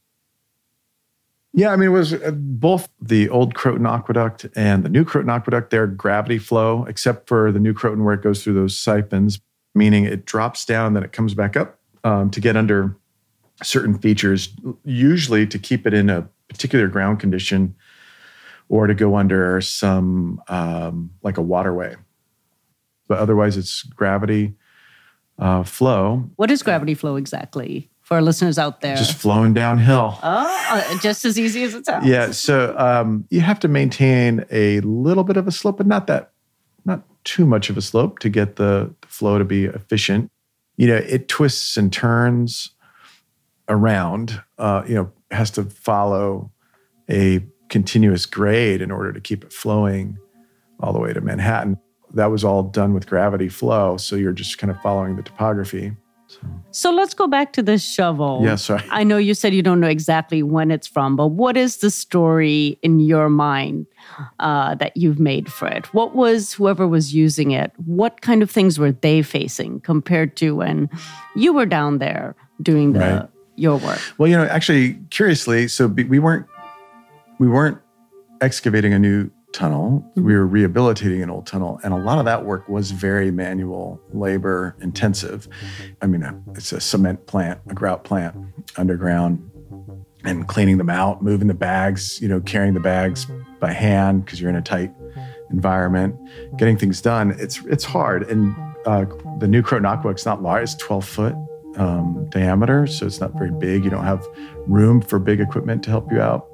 Yeah, 1.53 1.71
I 1.71 1.77
mean, 1.77 1.91
it 1.91 1.93
was 1.93 2.15
uh, 2.15 2.31
both 2.33 2.89
the 3.01 3.29
old 3.29 3.55
Croton 3.55 3.87
Aqueduct 3.87 4.47
and 4.57 4.85
the 4.85 4.89
new 4.89 5.05
Croton 5.05 5.31
Aqueduct, 5.31 5.71
they're 5.71 5.87
gravity 5.87 6.39
flow, 6.39 6.85
except 6.85 7.29
for 7.29 7.53
the 7.53 7.61
new 7.61 7.75
Croton 7.75 8.05
where 8.05 8.15
it 8.15 8.23
goes 8.23 8.43
through 8.43 8.55
those 8.55 8.77
siphons, 8.77 9.41
meaning 9.75 10.05
it 10.05 10.25
drops 10.25 10.65
down, 10.65 10.95
then 10.95 11.03
it 11.03 11.13
comes 11.13 11.35
back 11.35 11.57
up 11.57 11.79
um, 12.05 12.31
to 12.31 12.41
get 12.41 12.57
under 12.57 12.97
certain 13.63 13.99
features, 13.99 14.55
usually 14.85 15.47
to 15.47 15.59
keep 15.59 15.87
it 15.87 15.95
in 15.95 16.11
a 16.11 16.29
particular 16.49 16.89
ground 16.89 17.21
condition 17.21 17.75
or 18.69 18.87
to 18.87 18.95
go 18.95 19.17
under 19.17 19.61
some 19.61 20.41
um, 20.49 21.11
like 21.23 21.39
a 21.39 21.43
waterway. 21.43 21.97
But 23.07 23.19
otherwise, 23.19 23.57
it's 23.57 23.83
gravity 23.83 24.55
uh, 25.39 25.63
flow. 25.63 26.29
What 26.37 26.51
is 26.51 26.63
gravity 26.63 26.95
flow 26.95 27.17
exactly 27.17 27.91
for 28.03 28.15
our 28.15 28.23
listeners 28.23 28.59
out 28.59 28.81
there? 28.81 28.97
Just 28.97 29.15
flowing 29.15 29.55
downhill. 29.55 30.19
Oh, 30.23 30.67
uh, 30.71 30.99
just 30.99 31.25
as 31.25 31.39
easy 31.39 31.63
as 31.63 31.75
it 31.75 31.87
sounds. 31.87 32.07
Yeah. 32.07 32.31
So 32.33 32.77
um, 32.79 33.27
you 33.31 33.41
have 33.41 33.61
to 33.61 33.69
maintain 33.69 34.45
a 34.51 34.81
little 34.81 35.25
bit 35.25 35.37
of 35.37 35.49
a 35.49 35.53
slope, 35.53 35.79
but 35.79 35.87
not 35.87 36.07
that, 36.09 36.33
not 36.85 37.03
too 37.25 37.47
much 37.47 37.71
of 37.71 37.77
a 37.77 37.83
slope 37.83 38.19
to 38.21 38.29
get 38.29 38.57
the, 38.57 38.95
the 39.01 39.09
flow 39.09 39.39
to 39.39 39.45
be 39.45 39.65
efficient. 39.65 40.31
You 40.77 40.89
know, 40.89 40.97
it 40.97 41.29
twists 41.29 41.77
and 41.77 41.93
turns 41.93 42.71
around. 43.69 44.43
Uh, 44.59 44.83
you 44.87 44.95
know, 44.95 45.13
has 45.31 45.51
to 45.53 45.65
follow 45.65 46.51
a 47.11 47.45
continuous 47.69 48.27
grade 48.27 48.81
in 48.81 48.91
order 48.91 49.13
to 49.13 49.21
keep 49.21 49.45
it 49.45 49.53
flowing 49.53 50.19
all 50.81 50.93
the 50.93 51.01
way 51.01 51.13
to 51.13 51.21
Manhattan. 51.21 51.79
That 52.15 52.27
was 52.27 52.45
all 52.45 52.63
done 52.63 52.95
with 52.95 53.07
gravity 53.07 53.49
flow. 53.49 53.97
So 53.97 54.17
you're 54.17 54.33
just 54.33 54.59
kind 54.59 54.71
of 54.71 54.81
following 54.81 55.17
the 55.17 55.23
topography. 55.23 55.95
So, 56.29 56.41
so 56.73 56.91
let's 56.93 57.15
go 57.15 57.27
back 57.27 57.55
to 57.55 57.63
the 57.63 57.79
shovel. 57.79 58.41
Yeah, 58.45 58.57
sorry. 58.57 58.83
I 58.91 59.03
know 59.03 59.17
you 59.17 59.33
said 59.33 59.55
you 59.55 59.63
don't 59.63 59.81
know 59.81 59.89
exactly 59.89 60.43
when 60.43 60.71
it's 60.71 60.87
from, 60.87 61.17
but 61.17 61.29
what 61.29 61.57
is 61.57 61.79
the 61.79 61.91
story 61.91 62.79
in 62.83 63.01
your 63.01 63.31
mind 63.31 63.87
uh, 64.39 64.75
that 64.75 64.95
you've 64.95 65.19
made 65.19 65.51
for 65.51 65.69
it? 65.69 65.87
What 65.95 66.15
was 66.15 66.53
whoever 66.53 66.87
was 66.87 67.15
using 67.15 67.53
it? 67.53 67.73
What 67.87 68.21
kind 68.21 68.43
of 68.43 68.51
things 68.51 68.79
were 68.79 68.93
they 68.93 69.23
facing 69.23 69.81
compared 69.81 70.37
to 70.37 70.55
when 70.55 70.91
you 71.35 71.55
were 71.55 71.67
down 71.67 71.97
there 71.97 72.37
doing 72.63 72.93
the 72.93 73.01
right. 73.01 73.29
Your 73.59 73.79
work? 73.79 74.01
Well, 74.19 74.29
you 74.29 74.37
know, 74.37 74.45
actually, 74.45 74.95
curiously, 75.11 75.69
so 75.69 75.87
we 75.87 76.19
weren't 76.19 76.47
we 77.39 77.49
weren't 77.49 77.79
excavating 78.41 78.93
a 78.93 78.99
new 78.99 79.31
tunnel. 79.53 80.05
Mm-hmm. 80.11 80.25
We 80.25 80.35
were 80.35 80.47
rehabilitating 80.47 81.23
an 81.23 81.31
old 81.31 81.47
tunnel. 81.47 81.81
And 81.83 81.95
a 81.95 81.97
lot 81.97 82.19
of 82.19 82.25
that 82.27 82.45
work 82.45 82.69
was 82.69 82.91
very 82.91 83.31
manual, 83.31 84.01
labor 84.13 84.77
intensive. 84.81 85.49
I 86.03 86.07
mean, 86.07 86.43
it's 86.55 86.73
a 86.73 86.81
cement 86.81 87.27
plant, 87.27 87.61
a 87.69 87.75
grout 87.75 88.05
plant 88.05 88.37
underground, 88.77 89.51
and 90.25 90.47
cleaning 90.49 90.79
them 90.79 90.91
out, 90.91 91.23
moving 91.23 91.49
the 91.49 91.55
bags, 91.55 92.21
you 92.21 92.29
know, 92.29 92.41
carrying 92.41 92.75
the 92.75 92.81
bags 92.81 93.27
by 93.61 93.73
hand 93.73 94.25
because 94.25 94.41
you're 94.41 94.51
in 94.51 94.57
a 94.57 94.63
tight 94.63 94.93
environment, 95.51 96.17
getting 96.57 96.77
things 96.77 97.01
done. 97.01 97.35
It's 97.39 97.65
it's 97.67 97.85
hard. 97.85 98.29
And 98.29 98.55
uh, 98.85 99.07
the 99.39 99.49
new 99.49 99.63
Croton 99.63 99.87
Aqueduct's 99.87 100.27
not 100.27 100.43
large, 100.43 100.65
it's 100.65 100.75
12 100.75 101.05
foot 101.05 101.35
um, 101.79 102.27
diameter. 102.31 102.87
So 102.87 103.07
it's 103.07 103.21
not 103.21 103.33
very 103.35 103.51
big. 103.51 103.85
You 103.85 103.91
don't 103.91 104.05
have 104.05 104.27
room 104.67 105.01
for 105.01 105.19
big 105.19 105.41
equipment 105.41 105.83
to 105.85 105.91
help 105.91 106.11
you 106.13 106.21
out. 106.21 106.47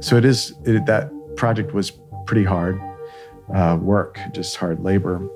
So 0.00 0.16
it 0.16 0.24
is 0.24 0.54
it, 0.64 0.84
that 0.86 1.10
project 1.36 1.72
was 1.72 1.92
pretty 2.26 2.44
hard 2.44 2.80
uh, 3.54 3.78
work, 3.80 4.18
just 4.32 4.56
hard 4.56 4.80
labor. 4.80 5.26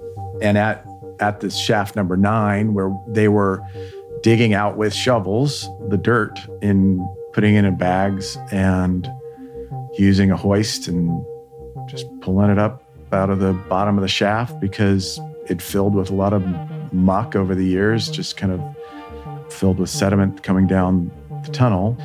And 0.43 0.59
at 0.59 0.85
at 1.21 1.41
this 1.41 1.57
shaft 1.57 1.97
number 1.97 2.17
nine, 2.17 2.75
where 2.75 2.95
they 3.09 3.29
were 3.29 3.63
digging 4.23 4.55
out 4.55 4.77
with 4.77 4.93
shovels 4.93 5.69
the 5.89 5.97
dirt 5.97 6.39
in 6.63 7.07
putting 7.33 7.55
it 7.55 7.65
in 7.65 7.77
bags 7.77 8.37
and 8.51 9.09
using 9.99 10.31
a 10.31 10.37
hoist 10.37 10.89
and 10.89 11.25
just 11.87 12.07
pulling 12.21 12.51
it 12.51 12.59
up 12.59 12.83
out 13.13 13.31
of 13.31 13.39
the 13.39 13.53
bottom 13.69 13.97
of 13.97 14.03
the 14.03 14.09
shaft 14.09 14.59
because 14.61 15.21
it 15.49 15.63
filled 15.63 15.95
with 15.95 16.11
a 16.11 16.15
lot 16.15 16.33
of 16.33 16.45
muck 16.93 17.37
over 17.37 17.55
the 17.55 17.65
years, 17.65 18.09
just 18.09 18.37
kind 18.37 18.53
of 18.53 18.61
filled 19.57 19.79
with 19.79 19.91
sediment 19.91 20.43
coming 20.43 20.67
down 20.67 21.11
the 21.45 21.53
tunnel. 21.53 21.97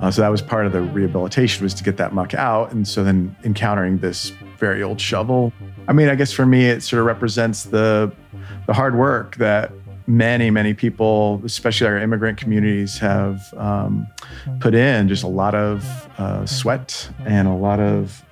Uh, 0.00 0.10
so 0.10 0.22
that 0.22 0.28
was 0.28 0.42
part 0.42 0.66
of 0.66 0.72
the 0.72 0.80
rehabilitation 0.80 1.62
was 1.62 1.72
to 1.74 1.84
get 1.84 1.96
that 1.98 2.12
muck 2.12 2.34
out. 2.34 2.72
And 2.72 2.86
so 2.86 3.04
then 3.04 3.36
encountering 3.44 3.98
this 3.98 4.30
very 4.58 4.82
old 4.82 5.00
shovel, 5.00 5.52
I 5.86 5.92
mean, 5.92 6.08
I 6.08 6.14
guess 6.14 6.32
for 6.32 6.46
me, 6.46 6.66
it 6.66 6.82
sort 6.82 7.00
of 7.00 7.06
represents 7.06 7.64
the 7.64 8.12
the 8.66 8.72
hard 8.72 8.96
work 8.96 9.36
that 9.36 9.70
many, 10.06 10.50
many 10.50 10.74
people, 10.74 11.40
especially 11.44 11.86
our 11.86 11.98
immigrant 11.98 12.38
communities, 12.38 12.98
have 12.98 13.40
um, 13.56 14.06
put 14.60 14.74
in. 14.74 15.08
Just 15.08 15.22
a 15.22 15.28
lot 15.28 15.54
of 15.54 15.84
uh, 16.18 16.46
sweat 16.46 17.10
and 17.26 17.46
a 17.46 17.54
lot 17.54 17.80
of 17.80 18.24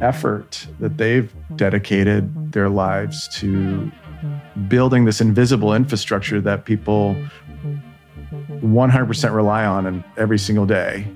effort 0.00 0.66
that 0.80 0.96
they've 0.98 1.32
dedicated 1.56 2.52
their 2.52 2.68
lives 2.68 3.28
to 3.28 3.90
building 4.68 5.04
this 5.04 5.20
invisible 5.20 5.74
infrastructure 5.74 6.40
that 6.40 6.64
people 6.64 7.16
100% 8.64 9.34
rely 9.34 9.64
on 9.64 9.86
and 9.86 10.02
every 10.16 10.38
single 10.38 10.66
day. 10.66 11.06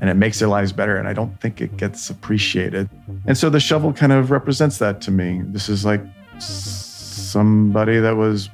And 0.00 0.08
it 0.08 0.14
makes 0.14 0.38
their 0.38 0.48
lives 0.48 0.72
better. 0.72 0.96
And 0.96 1.06
I 1.06 1.12
don't 1.12 1.38
think 1.40 1.60
it 1.60 1.76
gets 1.76 2.08
appreciated. 2.10 2.88
And 3.26 3.36
so 3.36 3.50
the 3.50 3.60
shovel 3.60 3.92
kind 3.92 4.12
of 4.12 4.30
represents 4.30 4.78
that 4.78 5.00
to 5.02 5.10
me. 5.10 5.42
This 5.44 5.68
is 5.68 5.84
like 5.84 6.00
somebody 6.38 7.98
that 7.98 8.16
was 8.16 8.48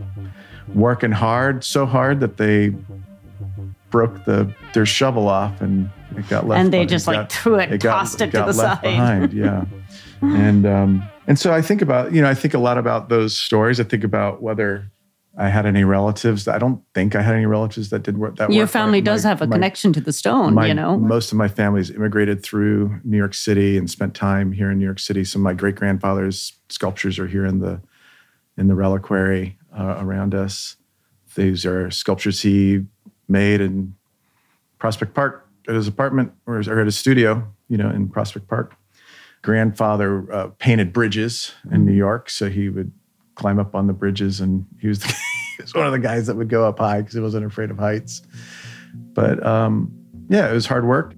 working 0.75 1.12
hard, 1.12 1.62
so 1.64 1.87
hard 1.87 2.20
that 2.20 2.37
they 2.37 2.75
broke 3.90 4.25
the 4.25 4.52
their 4.73 4.84
shovel 4.84 5.28
off 5.28 5.61
and 5.61 5.88
it 6.16 6.28
got 6.28 6.49
left. 6.49 6.61
And 6.61 6.73
they 6.73 6.84
just 6.84 7.06
like 7.06 7.30
threw 7.30 7.61
it, 7.61 7.73
it 7.73 7.80
tossed 7.80 8.18
got, 8.18 8.28
it, 8.28 8.30
to 8.32 8.38
the 8.38 8.52
side. 8.52 8.82
Behind, 8.82 9.32
yeah. 9.32 9.64
and 10.23 10.66
um, 10.66 11.08
and 11.26 11.38
so 11.38 11.52
I 11.52 11.62
think 11.62 11.80
about 11.80 12.12
you 12.12 12.20
know 12.20 12.28
I 12.28 12.34
think 12.34 12.54
a 12.54 12.58
lot 12.58 12.78
about 12.78 13.08
those 13.08 13.38
stories. 13.38 13.78
I 13.78 13.84
think 13.84 14.02
about 14.02 14.42
whether 14.42 14.90
I 15.36 15.48
had 15.48 15.66
any 15.66 15.82
relatives. 15.82 16.46
I 16.46 16.58
don't 16.58 16.80
think 16.94 17.16
I 17.16 17.22
had 17.22 17.34
any 17.34 17.46
relatives 17.46 17.90
that 17.90 18.04
did 18.04 18.18
work 18.18 18.36
that. 18.36 18.52
Your 18.52 18.64
work. 18.64 18.70
family 18.70 19.00
my, 19.00 19.04
does 19.04 19.24
my, 19.24 19.30
have 19.30 19.42
a 19.42 19.46
my, 19.46 19.56
connection 19.56 19.92
to 19.94 20.00
the 20.00 20.12
stone, 20.12 20.56
you 20.66 20.74
know. 20.74 20.96
Most 20.96 21.32
of 21.32 21.38
my 21.38 21.48
family's 21.48 21.90
immigrated 21.90 22.42
through 22.42 23.00
New 23.04 23.16
York 23.16 23.34
City 23.34 23.76
and 23.76 23.90
spent 23.90 24.14
time 24.14 24.52
here 24.52 24.70
in 24.70 24.78
New 24.78 24.84
York 24.84 25.00
City. 25.00 25.24
Some 25.24 25.42
of 25.42 25.44
my 25.44 25.54
great 25.54 25.74
grandfather's 25.74 26.52
sculptures 26.68 27.18
are 27.18 27.26
here 27.26 27.44
in 27.44 27.58
the 27.58 27.80
in 28.56 28.68
the 28.68 28.74
reliquary 28.76 29.58
uh, 29.76 29.96
around 29.98 30.34
us. 30.34 30.76
These 31.34 31.66
are 31.66 31.90
sculptures 31.90 32.42
he 32.42 32.84
made 33.28 33.60
in 33.60 33.96
Prospect 34.78 35.14
Park 35.14 35.48
at 35.66 35.74
his 35.74 35.88
apartment 35.88 36.32
or, 36.46 36.60
at 36.60 36.86
his 36.86 36.96
studio, 36.96 37.46
you 37.68 37.76
know, 37.76 37.90
in 37.90 38.08
Prospect 38.08 38.46
Park. 38.46 38.76
Grandfather 39.42 40.32
uh, 40.32 40.48
painted 40.58 40.92
bridges 40.92 41.52
in 41.70 41.84
New 41.84 41.92
York, 41.92 42.30
so 42.30 42.48
he 42.48 42.68
would 42.68 42.92
climb 43.34 43.58
up 43.58 43.74
on 43.74 43.86
the 43.86 43.92
bridges, 43.92 44.40
and 44.40 44.66
he 44.80 44.88
was, 44.88 45.00
the, 45.00 45.08
he 45.56 45.62
was 45.62 45.74
one 45.74 45.86
of 45.86 45.92
the 45.92 45.98
guys 45.98 46.26
that 46.26 46.36
would 46.36 46.48
go 46.48 46.66
up 46.66 46.78
high 46.78 47.00
because 47.00 47.14
he 47.14 47.20
wasn't 47.20 47.44
afraid 47.44 47.70
of 47.70 47.78
heights. 47.78 48.22
But 49.12 49.44
um, 49.44 49.92
yeah, 50.28 50.50
it 50.50 50.54
was 50.54 50.66
hard 50.66 50.86
work. 50.86 51.14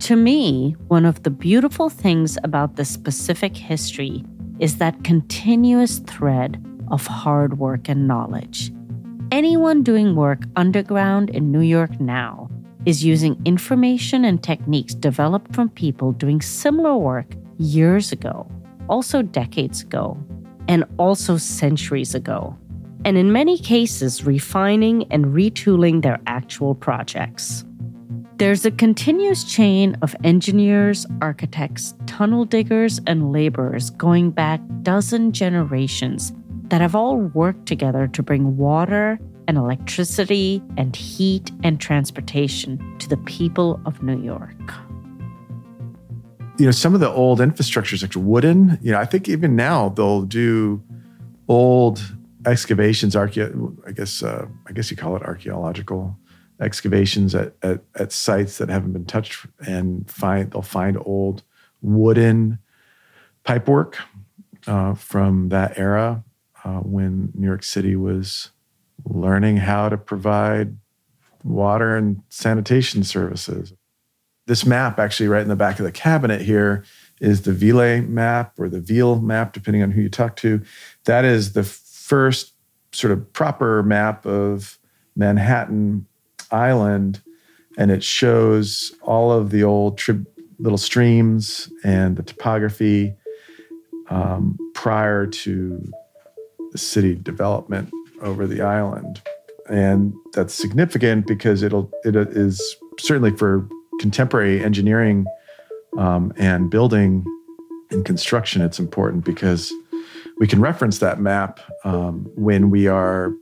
To 0.00 0.16
me, 0.16 0.76
one 0.88 1.04
of 1.04 1.22
the 1.22 1.30
beautiful 1.30 1.90
things 1.90 2.38
about 2.42 2.76
this 2.76 2.88
specific 2.88 3.56
history 3.56 4.24
is 4.58 4.78
that 4.78 5.04
continuous 5.04 5.98
thread 6.00 6.64
of 6.90 7.06
hard 7.06 7.58
work 7.58 7.88
and 7.88 8.08
knowledge. 8.08 8.72
Anyone 9.30 9.82
doing 9.82 10.16
work 10.16 10.42
underground 10.56 11.30
in 11.30 11.52
New 11.52 11.60
York 11.60 12.00
now 12.00 12.50
is 12.86 13.04
using 13.04 13.40
information 13.44 14.24
and 14.24 14.42
techniques 14.42 14.94
developed 14.94 15.54
from 15.54 15.68
people 15.68 16.12
doing 16.12 16.40
similar 16.40 16.96
work 16.96 17.34
years 17.58 18.10
ago, 18.10 18.50
also 18.88 19.22
decades 19.22 19.82
ago, 19.82 20.18
and 20.70 20.84
also 20.98 21.36
centuries 21.36 22.14
ago, 22.14 22.56
and 23.04 23.18
in 23.18 23.32
many 23.32 23.58
cases, 23.58 24.24
refining 24.24 25.02
and 25.10 25.26
retooling 25.34 26.00
their 26.00 26.20
actual 26.28 26.76
projects. 26.76 27.64
There's 28.36 28.64
a 28.64 28.70
continuous 28.70 29.42
chain 29.42 29.96
of 30.00 30.14
engineers, 30.22 31.06
architects, 31.20 31.92
tunnel 32.06 32.44
diggers, 32.44 33.00
and 33.08 33.32
laborers 33.32 33.90
going 33.90 34.30
back 34.30 34.60
dozen 34.82 35.32
generations 35.32 36.32
that 36.68 36.80
have 36.80 36.94
all 36.94 37.16
worked 37.16 37.66
together 37.66 38.06
to 38.06 38.22
bring 38.22 38.56
water 38.56 39.18
and 39.48 39.58
electricity 39.58 40.62
and 40.76 40.94
heat 40.94 41.50
and 41.64 41.80
transportation 41.80 42.78
to 43.00 43.08
the 43.08 43.16
people 43.16 43.80
of 43.86 44.04
New 44.04 44.22
York. 44.22 44.72
You 46.60 46.66
know, 46.66 46.72
some 46.72 46.92
of 46.92 47.00
the 47.00 47.08
old 47.08 47.40
infrastructure 47.40 47.94
is 47.94 48.02
like 48.02 48.14
wooden, 48.14 48.78
you 48.82 48.92
know, 48.92 48.98
I 48.98 49.06
think 49.06 49.30
even 49.30 49.56
now 49.56 49.88
they'll 49.88 50.20
do 50.20 50.82
old 51.48 52.02
excavations, 52.44 53.14
archae- 53.14 53.78
I 53.86 53.92
guess, 53.92 54.22
uh, 54.22 54.46
I 54.66 54.72
guess 54.72 54.90
you 54.90 54.96
call 54.98 55.16
it 55.16 55.22
archaeological 55.22 56.18
excavations 56.60 57.34
at, 57.34 57.54
at, 57.62 57.80
at 57.94 58.12
sites 58.12 58.58
that 58.58 58.68
haven't 58.68 58.92
been 58.92 59.06
touched 59.06 59.46
and 59.66 60.10
find, 60.10 60.50
they'll 60.50 60.60
find 60.60 60.98
old 61.06 61.42
wooden 61.80 62.58
pipework 63.46 63.94
uh, 64.66 64.92
from 64.92 65.48
that 65.48 65.78
era 65.78 66.22
uh, 66.62 66.80
when 66.80 67.32
New 67.34 67.46
York 67.46 67.62
City 67.62 67.96
was 67.96 68.50
learning 69.06 69.56
how 69.56 69.88
to 69.88 69.96
provide 69.96 70.76
water 71.42 71.96
and 71.96 72.22
sanitation 72.28 73.02
services. 73.02 73.72
This 74.50 74.66
map, 74.66 74.98
actually, 74.98 75.28
right 75.28 75.42
in 75.42 75.48
the 75.48 75.54
back 75.54 75.78
of 75.78 75.84
the 75.84 75.92
cabinet 75.92 76.40
here, 76.40 76.82
is 77.20 77.42
the 77.42 77.52
Viele 77.52 78.08
map 78.08 78.58
or 78.58 78.68
the 78.68 78.80
Viele 78.80 79.22
map, 79.22 79.52
depending 79.52 79.80
on 79.80 79.92
who 79.92 80.00
you 80.00 80.08
talk 80.08 80.34
to. 80.38 80.60
That 81.04 81.24
is 81.24 81.52
the 81.52 81.62
first 81.62 82.52
sort 82.90 83.12
of 83.12 83.32
proper 83.32 83.84
map 83.84 84.26
of 84.26 84.76
Manhattan 85.14 86.04
Island, 86.50 87.22
and 87.78 87.92
it 87.92 88.02
shows 88.02 88.92
all 89.02 89.30
of 89.30 89.52
the 89.52 89.62
old 89.62 89.98
tri- 89.98 90.26
little 90.58 90.78
streams 90.78 91.70
and 91.84 92.16
the 92.16 92.24
topography 92.24 93.14
um, 94.08 94.58
prior 94.74 95.28
to 95.28 95.92
the 96.72 96.78
city 96.78 97.14
development 97.14 97.88
over 98.20 98.48
the 98.48 98.62
island. 98.62 99.22
And 99.68 100.12
that's 100.32 100.54
significant 100.54 101.28
because 101.28 101.62
it'll 101.62 101.88
it 102.02 102.16
is 102.16 102.60
certainly 102.98 103.30
for 103.30 103.68
contemporary 104.00 104.64
engineering 104.64 105.26
um, 105.98 106.32
and 106.36 106.70
building 106.70 107.24
and 107.90 108.04
construction. 108.04 108.62
It's 108.62 108.78
important 108.78 109.24
because 109.24 109.72
we 110.38 110.46
can 110.46 110.60
reference 110.60 110.98
that 110.98 111.20
map 111.20 111.60
um, 111.84 112.26
when 112.34 112.70
we 112.70 112.88
are 112.88 113.32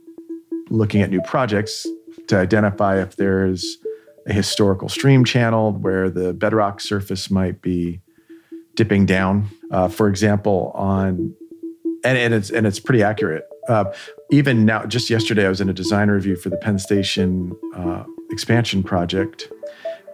looking 0.69 1.01
at 1.01 1.09
new 1.09 1.21
projects 1.21 1.87
to 2.27 2.37
identify 2.37 3.01
if 3.01 3.15
there's 3.15 3.77
a 4.27 4.33
historical 4.33 4.89
stream 4.89 5.23
channel 5.23 5.71
where 5.71 6.09
the 6.09 6.33
bedrock 6.33 6.81
surface 6.81 7.31
might 7.31 7.61
be 7.61 8.01
dipping 8.75 9.05
down. 9.05 9.49
Uh, 9.71 9.87
for 9.87 10.07
example, 10.09 10.71
on 10.75 11.33
and, 12.03 12.17
and 12.17 12.33
it's 12.33 12.49
and 12.49 12.67
it's 12.67 12.79
pretty 12.79 13.01
accurate. 13.03 13.45
Uh, 13.67 13.85
even 14.31 14.65
now, 14.65 14.85
just 14.85 15.09
yesterday, 15.09 15.45
I 15.45 15.49
was 15.49 15.61
in 15.61 15.69
a 15.69 15.73
design 15.73 16.09
review 16.09 16.35
for 16.35 16.49
the 16.49 16.57
Penn 16.57 16.79
Station 16.79 17.55
uh, 17.75 18.03
expansion 18.31 18.83
project, 18.83 19.49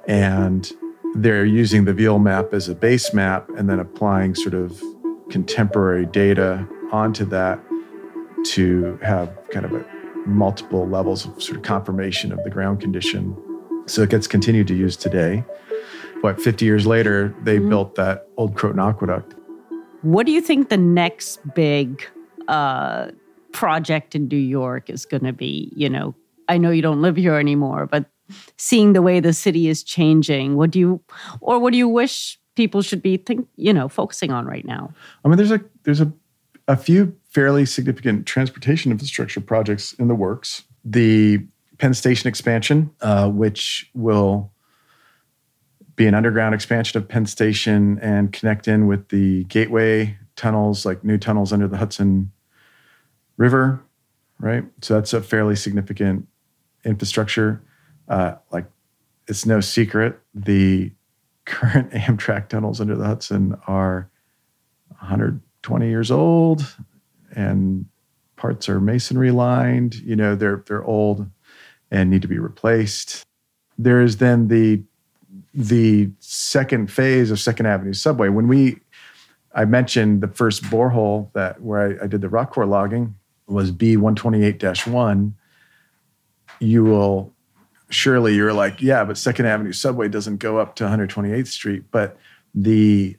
and 0.07 0.71
they're 1.15 1.45
using 1.45 1.85
the 1.85 1.93
Viele 1.93 2.21
map 2.21 2.53
as 2.53 2.67
a 2.69 2.75
base 2.75 3.13
map 3.13 3.49
and 3.57 3.69
then 3.69 3.79
applying 3.79 4.35
sort 4.35 4.53
of 4.53 4.81
contemporary 5.29 6.05
data 6.05 6.67
onto 6.91 7.25
that 7.25 7.59
to 8.45 8.99
have 9.01 9.35
kind 9.51 9.65
of 9.65 9.73
a 9.73 9.85
multiple 10.27 10.87
levels 10.87 11.25
of 11.25 11.41
sort 11.41 11.57
of 11.57 11.63
confirmation 11.63 12.31
of 12.31 12.43
the 12.43 12.49
ground 12.49 12.81
condition. 12.81 13.35
So 13.85 14.01
it 14.01 14.09
gets 14.09 14.27
continued 14.27 14.67
to 14.67 14.75
use 14.75 14.97
today. 14.97 15.43
What, 16.21 16.41
50 16.41 16.65
years 16.65 16.87
later, 16.87 17.35
they 17.43 17.57
mm-hmm. 17.57 17.69
built 17.69 17.95
that 17.95 18.27
old 18.37 18.55
Croton 18.55 18.79
Aqueduct. 18.79 19.35
What 20.01 20.25
do 20.25 20.31
you 20.31 20.41
think 20.41 20.69
the 20.69 20.77
next 20.77 21.39
big 21.53 22.03
uh, 22.47 23.11
project 23.51 24.15
in 24.15 24.27
New 24.27 24.37
York 24.37 24.89
is 24.89 25.05
going 25.05 25.23
to 25.23 25.33
be, 25.33 25.71
you 25.75 25.89
know, 25.89 26.15
I 26.47 26.57
know 26.57 26.71
you 26.71 26.81
don't 26.81 27.01
live 27.01 27.15
here 27.15 27.35
anymore, 27.35 27.87
but 27.87 28.05
seeing 28.57 28.93
the 28.93 29.01
way 29.01 29.19
the 29.19 29.33
city 29.33 29.67
is 29.67 29.83
changing, 29.83 30.55
what 30.55 30.71
do 30.71 30.79
you, 30.79 31.01
or 31.41 31.59
what 31.59 31.71
do 31.71 31.77
you 31.77 31.87
wish 31.87 32.39
people 32.55 32.81
should 32.81 33.01
be 33.01 33.17
think, 33.17 33.47
you 33.55 33.73
know, 33.73 33.87
focusing 33.87 34.31
on 34.31 34.45
right 34.45 34.65
now? 34.65 34.93
I 35.23 35.27
mean, 35.27 35.37
there's 35.37 35.51
a 35.51 35.61
there's 35.83 36.01
a 36.01 36.11
a 36.67 36.77
few 36.77 37.15
fairly 37.29 37.65
significant 37.65 38.25
transportation 38.25 38.91
infrastructure 38.91 39.41
projects 39.41 39.93
in 39.93 40.07
the 40.07 40.15
works. 40.15 40.63
The 40.83 41.45
Penn 41.77 41.93
Station 41.93 42.27
expansion, 42.27 42.91
uh, 43.01 43.29
which 43.29 43.89
will 43.93 44.51
be 45.95 46.07
an 46.07 46.13
underground 46.13 46.55
expansion 46.55 46.97
of 46.97 47.07
Penn 47.07 47.25
Station 47.25 47.99
and 48.01 48.31
connect 48.33 48.67
in 48.67 48.87
with 48.87 49.09
the 49.09 49.43
gateway 49.45 50.17
tunnels, 50.35 50.85
like 50.85 51.03
new 51.03 51.17
tunnels 51.17 51.53
under 51.53 51.67
the 51.67 51.77
Hudson 51.77 52.31
River, 53.37 53.81
right? 54.39 54.63
So 54.81 54.95
that's 54.95 55.13
a 55.13 55.21
fairly 55.21 55.55
significant 55.55 56.27
infrastructure. 56.83 57.61
Uh, 58.07 58.35
like 58.51 58.65
it's 59.27 59.45
no 59.45 59.59
secret 59.59 60.19
the 60.33 60.91
current 61.45 61.91
Amtrak 61.93 62.49
tunnels 62.49 62.81
under 62.81 62.95
the 62.95 63.05
Hudson 63.05 63.57
are 63.67 64.09
120 64.89 65.87
years 65.87 66.11
old, 66.11 66.75
and 67.35 67.85
parts 68.35 68.67
are 68.69 68.79
masonry 68.79 69.31
lined. 69.31 69.95
You 69.95 70.15
know, 70.15 70.35
they're 70.35 70.63
they're 70.67 70.83
old 70.83 71.29
and 71.91 72.09
need 72.09 72.21
to 72.21 72.27
be 72.27 72.39
replaced. 72.39 73.25
There 73.77 74.01
is 74.01 74.17
then 74.17 74.47
the 74.47 74.83
the 75.53 76.09
second 76.19 76.91
phase 76.91 77.31
of 77.31 77.39
Second 77.39 77.67
Avenue 77.67 77.93
subway. 77.93 78.29
When 78.29 78.47
we 78.47 78.79
I 79.53 79.65
mentioned 79.65 80.21
the 80.21 80.27
first 80.27 80.63
borehole 80.63 81.31
that 81.33 81.61
where 81.61 81.99
I, 82.01 82.03
I 82.03 82.07
did 82.07 82.21
the 82.21 82.29
rock 82.29 82.51
core 82.51 82.65
logging 82.65 83.15
was 83.47 83.71
B128-1, 83.71 85.33
you 86.59 86.83
will 86.83 87.34
surely 87.89 88.35
you're 88.35 88.53
like, 88.53 88.81
yeah, 88.81 89.03
but 89.03 89.17
Second 89.17 89.45
Avenue 89.45 89.71
subway 89.71 90.07
doesn't 90.07 90.37
go 90.37 90.57
up 90.57 90.75
to 90.75 90.83
128th 90.83 91.47
Street. 91.47 91.83
But 91.91 92.17
the 92.53 93.17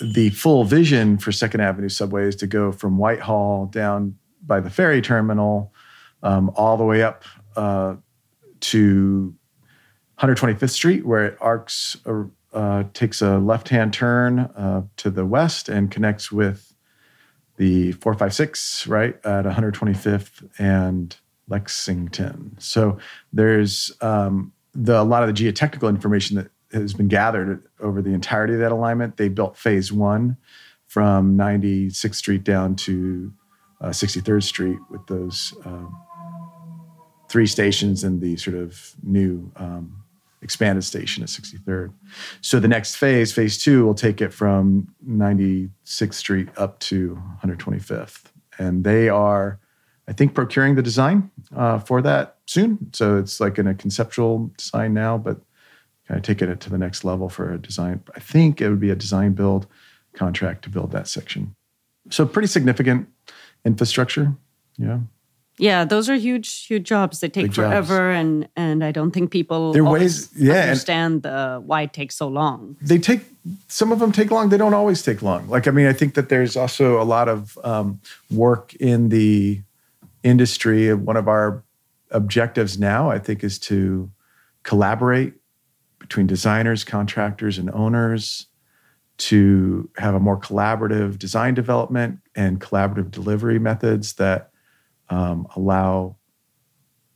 the 0.00 0.30
full 0.30 0.64
vision 0.64 1.16
for 1.16 1.32
Second 1.32 1.60
Avenue 1.60 1.88
subway 1.88 2.26
is 2.26 2.36
to 2.36 2.46
go 2.46 2.70
from 2.70 2.98
Whitehall 2.98 3.66
down 3.66 4.16
by 4.46 4.60
the 4.60 4.68
ferry 4.68 5.00
terminal 5.00 5.72
um, 6.22 6.50
all 6.54 6.76
the 6.76 6.84
way 6.84 7.02
up 7.02 7.24
uh, 7.56 7.96
to 8.60 9.34
125th 10.20 10.70
Street, 10.70 11.06
where 11.06 11.26
it 11.26 11.38
arcs, 11.40 11.96
uh, 12.52 12.84
takes 12.94 13.22
a 13.22 13.38
left 13.38 13.68
hand 13.68 13.92
turn 13.92 14.40
uh, 14.40 14.82
to 14.96 15.10
the 15.10 15.26
west 15.26 15.68
and 15.68 15.90
connects 15.90 16.30
with 16.30 16.74
the 17.56 17.92
456, 17.92 18.86
right, 18.86 19.14
at 19.24 19.44
125th 19.44 20.48
and 20.58 21.16
Lexington. 21.48 22.56
So 22.58 22.98
there's 23.32 23.92
um, 24.00 24.52
the, 24.74 25.00
a 25.00 25.04
lot 25.04 25.22
of 25.22 25.34
the 25.34 25.44
geotechnical 25.44 25.88
information 25.88 26.36
that 26.36 26.50
has 26.72 26.92
been 26.92 27.08
gathered 27.08 27.64
over 27.80 28.02
the 28.02 28.10
entirety 28.10 28.54
of 28.54 28.60
that 28.60 28.72
alignment. 28.72 29.16
They 29.16 29.28
built 29.28 29.56
phase 29.56 29.92
one 29.92 30.36
from 30.86 31.36
96th 31.36 32.14
Street 32.14 32.44
down 32.44 32.76
to 32.76 33.32
uh, 33.80 33.88
63rd 33.88 34.42
Street 34.42 34.78
with 34.90 35.06
those 35.06 35.54
um, 35.64 35.96
three 37.28 37.46
stations 37.46 38.04
and 38.04 38.20
the 38.20 38.36
sort 38.36 38.56
of 38.56 38.94
new 39.02 39.50
um, 39.56 40.02
expanded 40.42 40.84
station 40.84 41.22
at 41.22 41.28
63rd. 41.28 41.92
So 42.40 42.60
the 42.60 42.68
next 42.68 42.96
phase, 42.96 43.32
phase 43.32 43.58
two, 43.58 43.84
will 43.84 43.94
take 43.94 44.20
it 44.20 44.32
from 44.32 44.94
96th 45.08 46.14
Street 46.14 46.48
up 46.56 46.78
to 46.80 47.20
125th. 47.44 48.24
And 48.58 48.84
they 48.84 49.08
are, 49.08 49.58
I 50.08 50.12
think, 50.12 50.34
procuring 50.34 50.76
the 50.76 50.82
design 50.82 51.30
uh, 51.54 51.78
for 51.80 52.00
that 52.02 52.36
soon. 52.46 52.92
So 52.92 53.18
it's 53.18 53.40
like 53.40 53.58
in 53.58 53.66
a 53.66 53.74
conceptual 53.74 54.50
design 54.56 54.94
now, 54.94 55.18
but 55.18 55.40
kind 56.06 56.18
of 56.18 56.24
taking 56.24 56.48
it 56.48 56.60
to 56.60 56.70
the 56.70 56.78
next 56.78 57.04
level 57.04 57.28
for 57.28 57.52
a 57.52 57.58
design. 57.58 58.02
I 58.14 58.20
think 58.20 58.60
it 58.60 58.68
would 58.70 58.80
be 58.80 58.90
a 58.90 58.94
design 58.94 59.32
build 59.32 59.66
contract 60.12 60.62
to 60.62 60.70
build 60.70 60.92
that 60.92 61.08
section. 61.08 61.54
So 62.10 62.24
pretty 62.24 62.48
significant 62.48 63.08
infrastructure. 63.64 64.34
Yeah. 64.78 65.00
Yeah, 65.58 65.84
those 65.86 66.10
are 66.10 66.16
huge, 66.16 66.66
huge 66.66 66.84
jobs. 66.84 67.20
They 67.20 67.28
take 67.30 67.46
Big 67.46 67.54
forever, 67.54 68.12
jobs. 68.12 68.20
and 68.20 68.48
and 68.56 68.84
I 68.84 68.92
don't 68.92 69.10
think 69.10 69.30
people 69.30 69.72
there 69.72 69.84
ways 69.84 70.28
yeah 70.36 70.64
understand 70.64 71.22
the 71.22 71.62
why 71.64 71.82
it 71.82 71.94
takes 71.94 72.14
so 72.14 72.28
long. 72.28 72.76
They 72.82 72.98
take 72.98 73.22
some 73.68 73.90
of 73.90 73.98
them 73.98 74.12
take 74.12 74.30
long. 74.30 74.50
They 74.50 74.58
don't 74.58 74.74
always 74.74 75.02
take 75.02 75.22
long. 75.22 75.48
Like 75.48 75.66
I 75.66 75.70
mean, 75.70 75.86
I 75.86 75.94
think 75.94 76.12
that 76.12 76.28
there's 76.28 76.56
also 76.56 77.00
a 77.00 77.04
lot 77.04 77.28
of 77.28 77.58
um, 77.64 78.00
work 78.30 78.74
in 78.74 79.08
the 79.08 79.62
industry. 80.26 80.92
One 80.92 81.16
of 81.16 81.28
our 81.28 81.64
objectives 82.10 82.78
now, 82.78 83.10
I 83.10 83.18
think, 83.18 83.44
is 83.44 83.58
to 83.60 84.10
collaborate 84.64 85.34
between 85.98 86.26
designers, 86.26 86.84
contractors, 86.84 87.58
and 87.58 87.70
owners 87.70 88.46
to 89.18 89.88
have 89.96 90.14
a 90.14 90.20
more 90.20 90.38
collaborative 90.38 91.18
design 91.18 91.54
development 91.54 92.18
and 92.34 92.60
collaborative 92.60 93.10
delivery 93.10 93.58
methods 93.58 94.14
that 94.14 94.50
um, 95.08 95.46
allow 95.56 96.16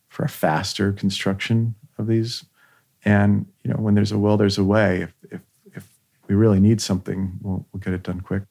for 0.08 0.24
a 0.24 0.28
faster 0.28 0.92
construction 0.92 1.74
of 1.98 2.06
these. 2.06 2.44
And 3.04 3.46
you 3.64 3.70
know, 3.70 3.76
when 3.76 3.94
there's 3.94 4.12
a 4.12 4.18
will, 4.18 4.36
there's 4.36 4.58
a 4.58 4.64
way. 4.64 5.02
If 5.02 5.14
if, 5.30 5.40
if 5.74 5.88
we 6.28 6.34
really 6.34 6.60
need 6.60 6.80
something, 6.80 7.38
we'll, 7.42 7.66
we'll 7.72 7.80
get 7.80 7.92
it 7.92 8.02
done 8.02 8.20
quick. 8.20 8.44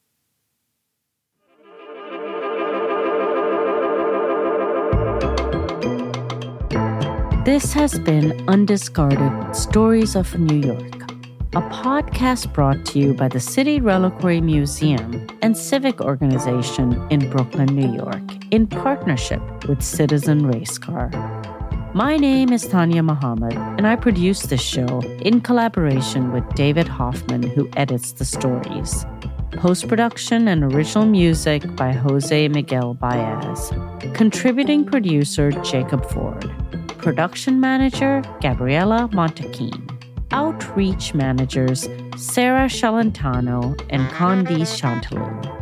This 7.50 7.74
has 7.74 7.98
been 7.98 8.34
Undiscarded 8.46 9.56
Stories 9.56 10.16
of 10.16 10.38
New 10.38 10.68
York 10.68 11.12
a 11.56 11.62
podcast 11.84 12.54
brought 12.54 12.86
to 12.86 13.00
you 13.00 13.16
by 13.16 13.28
the 13.28 13.40
City 13.40 13.80
Reliquary 13.80 14.40
Museum 14.40 15.26
and 15.42 15.58
Civic 15.58 16.00
Organization 16.00 17.02
in 17.10 17.28
Brooklyn, 17.32 17.76
New 17.76 17.92
York, 17.92 18.22
in 18.52 18.68
partnership 18.68 19.42
with 19.68 19.82
Citizen 19.82 20.44
Racecar. 20.44 21.10
My 21.96 22.18
name 22.18 22.54
is 22.54 22.68
Tania 22.68 23.02
Muhammad, 23.02 23.54
and 23.80 23.88
I 23.88 23.96
produce 23.96 24.44
this 24.44 24.62
show 24.62 25.02
in 25.20 25.42
collaboration 25.42 26.32
with 26.32 26.48
David 26.54 26.88
Hoffman, 26.88 27.42
who 27.42 27.68
edits 27.76 28.12
the 28.12 28.26
stories. 28.26 29.08
Post 29.54 29.88
production 29.88 30.48
and 30.48 30.64
original 30.64 31.08
music 31.08 31.76
by 31.76 31.94
Jose 31.94 32.48
Miguel 32.50 32.94
Baez. 32.94 33.72
Contributing 34.14 34.86
producer 34.86 35.50
Jacob 35.64 36.08
Ford. 36.12 36.59
Production 37.02 37.60
manager 37.60 38.22
Gabriela 38.42 39.10
Montequin 39.14 40.00
outreach 40.32 41.14
managers 41.14 41.88
Sarah 42.16 42.68
Shalantano 42.68 43.80
and 43.90 44.10
Candice 44.12 44.80
Chantalou. 44.80 45.58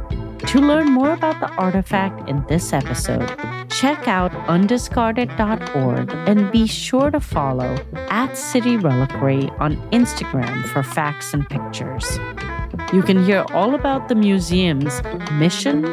To 0.47 0.59
learn 0.59 0.91
more 0.91 1.11
about 1.11 1.39
the 1.39 1.49
artifact 1.55 2.29
in 2.29 2.45
this 2.47 2.73
episode, 2.73 3.27
check 3.69 4.07
out 4.07 4.31
undiscarded.org 4.47 6.11
and 6.27 6.51
be 6.51 6.67
sure 6.67 7.11
to 7.11 7.19
follow 7.19 7.77
at 8.09 8.37
City 8.37 8.77
Reliquary 8.77 9.49
on 9.59 9.77
Instagram 9.91 10.65
for 10.69 10.83
facts 10.83 11.33
and 11.33 11.47
pictures. 11.49 12.17
You 12.93 13.01
can 13.01 13.23
hear 13.23 13.45
all 13.53 13.75
about 13.75 14.07
the 14.07 14.15
museum's 14.15 15.01
mission, 15.33 15.85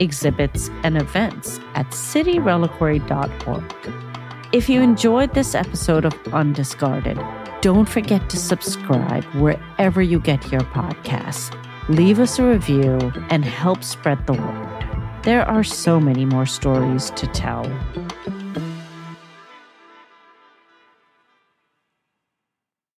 exhibits, 0.00 0.68
and 0.82 1.00
events 1.00 1.60
at 1.74 1.86
cityreliquary.org. 1.90 4.09
If 4.52 4.68
you 4.68 4.80
enjoyed 4.80 5.32
this 5.32 5.54
episode 5.54 6.04
of 6.04 6.12
Undiscarded, 6.24 7.16
don't 7.60 7.88
forget 7.88 8.28
to 8.30 8.36
subscribe 8.36 9.22
wherever 9.36 10.02
you 10.02 10.18
get 10.18 10.50
your 10.50 10.62
podcasts. 10.62 11.54
Leave 11.88 12.18
us 12.18 12.36
a 12.40 12.44
review 12.44 13.12
and 13.30 13.44
help 13.44 13.84
spread 13.84 14.26
the 14.26 14.32
word. 14.32 15.22
There 15.22 15.46
are 15.46 15.62
so 15.62 16.00
many 16.00 16.24
more 16.24 16.46
stories 16.46 17.10
to 17.10 17.28
tell. 17.28 17.64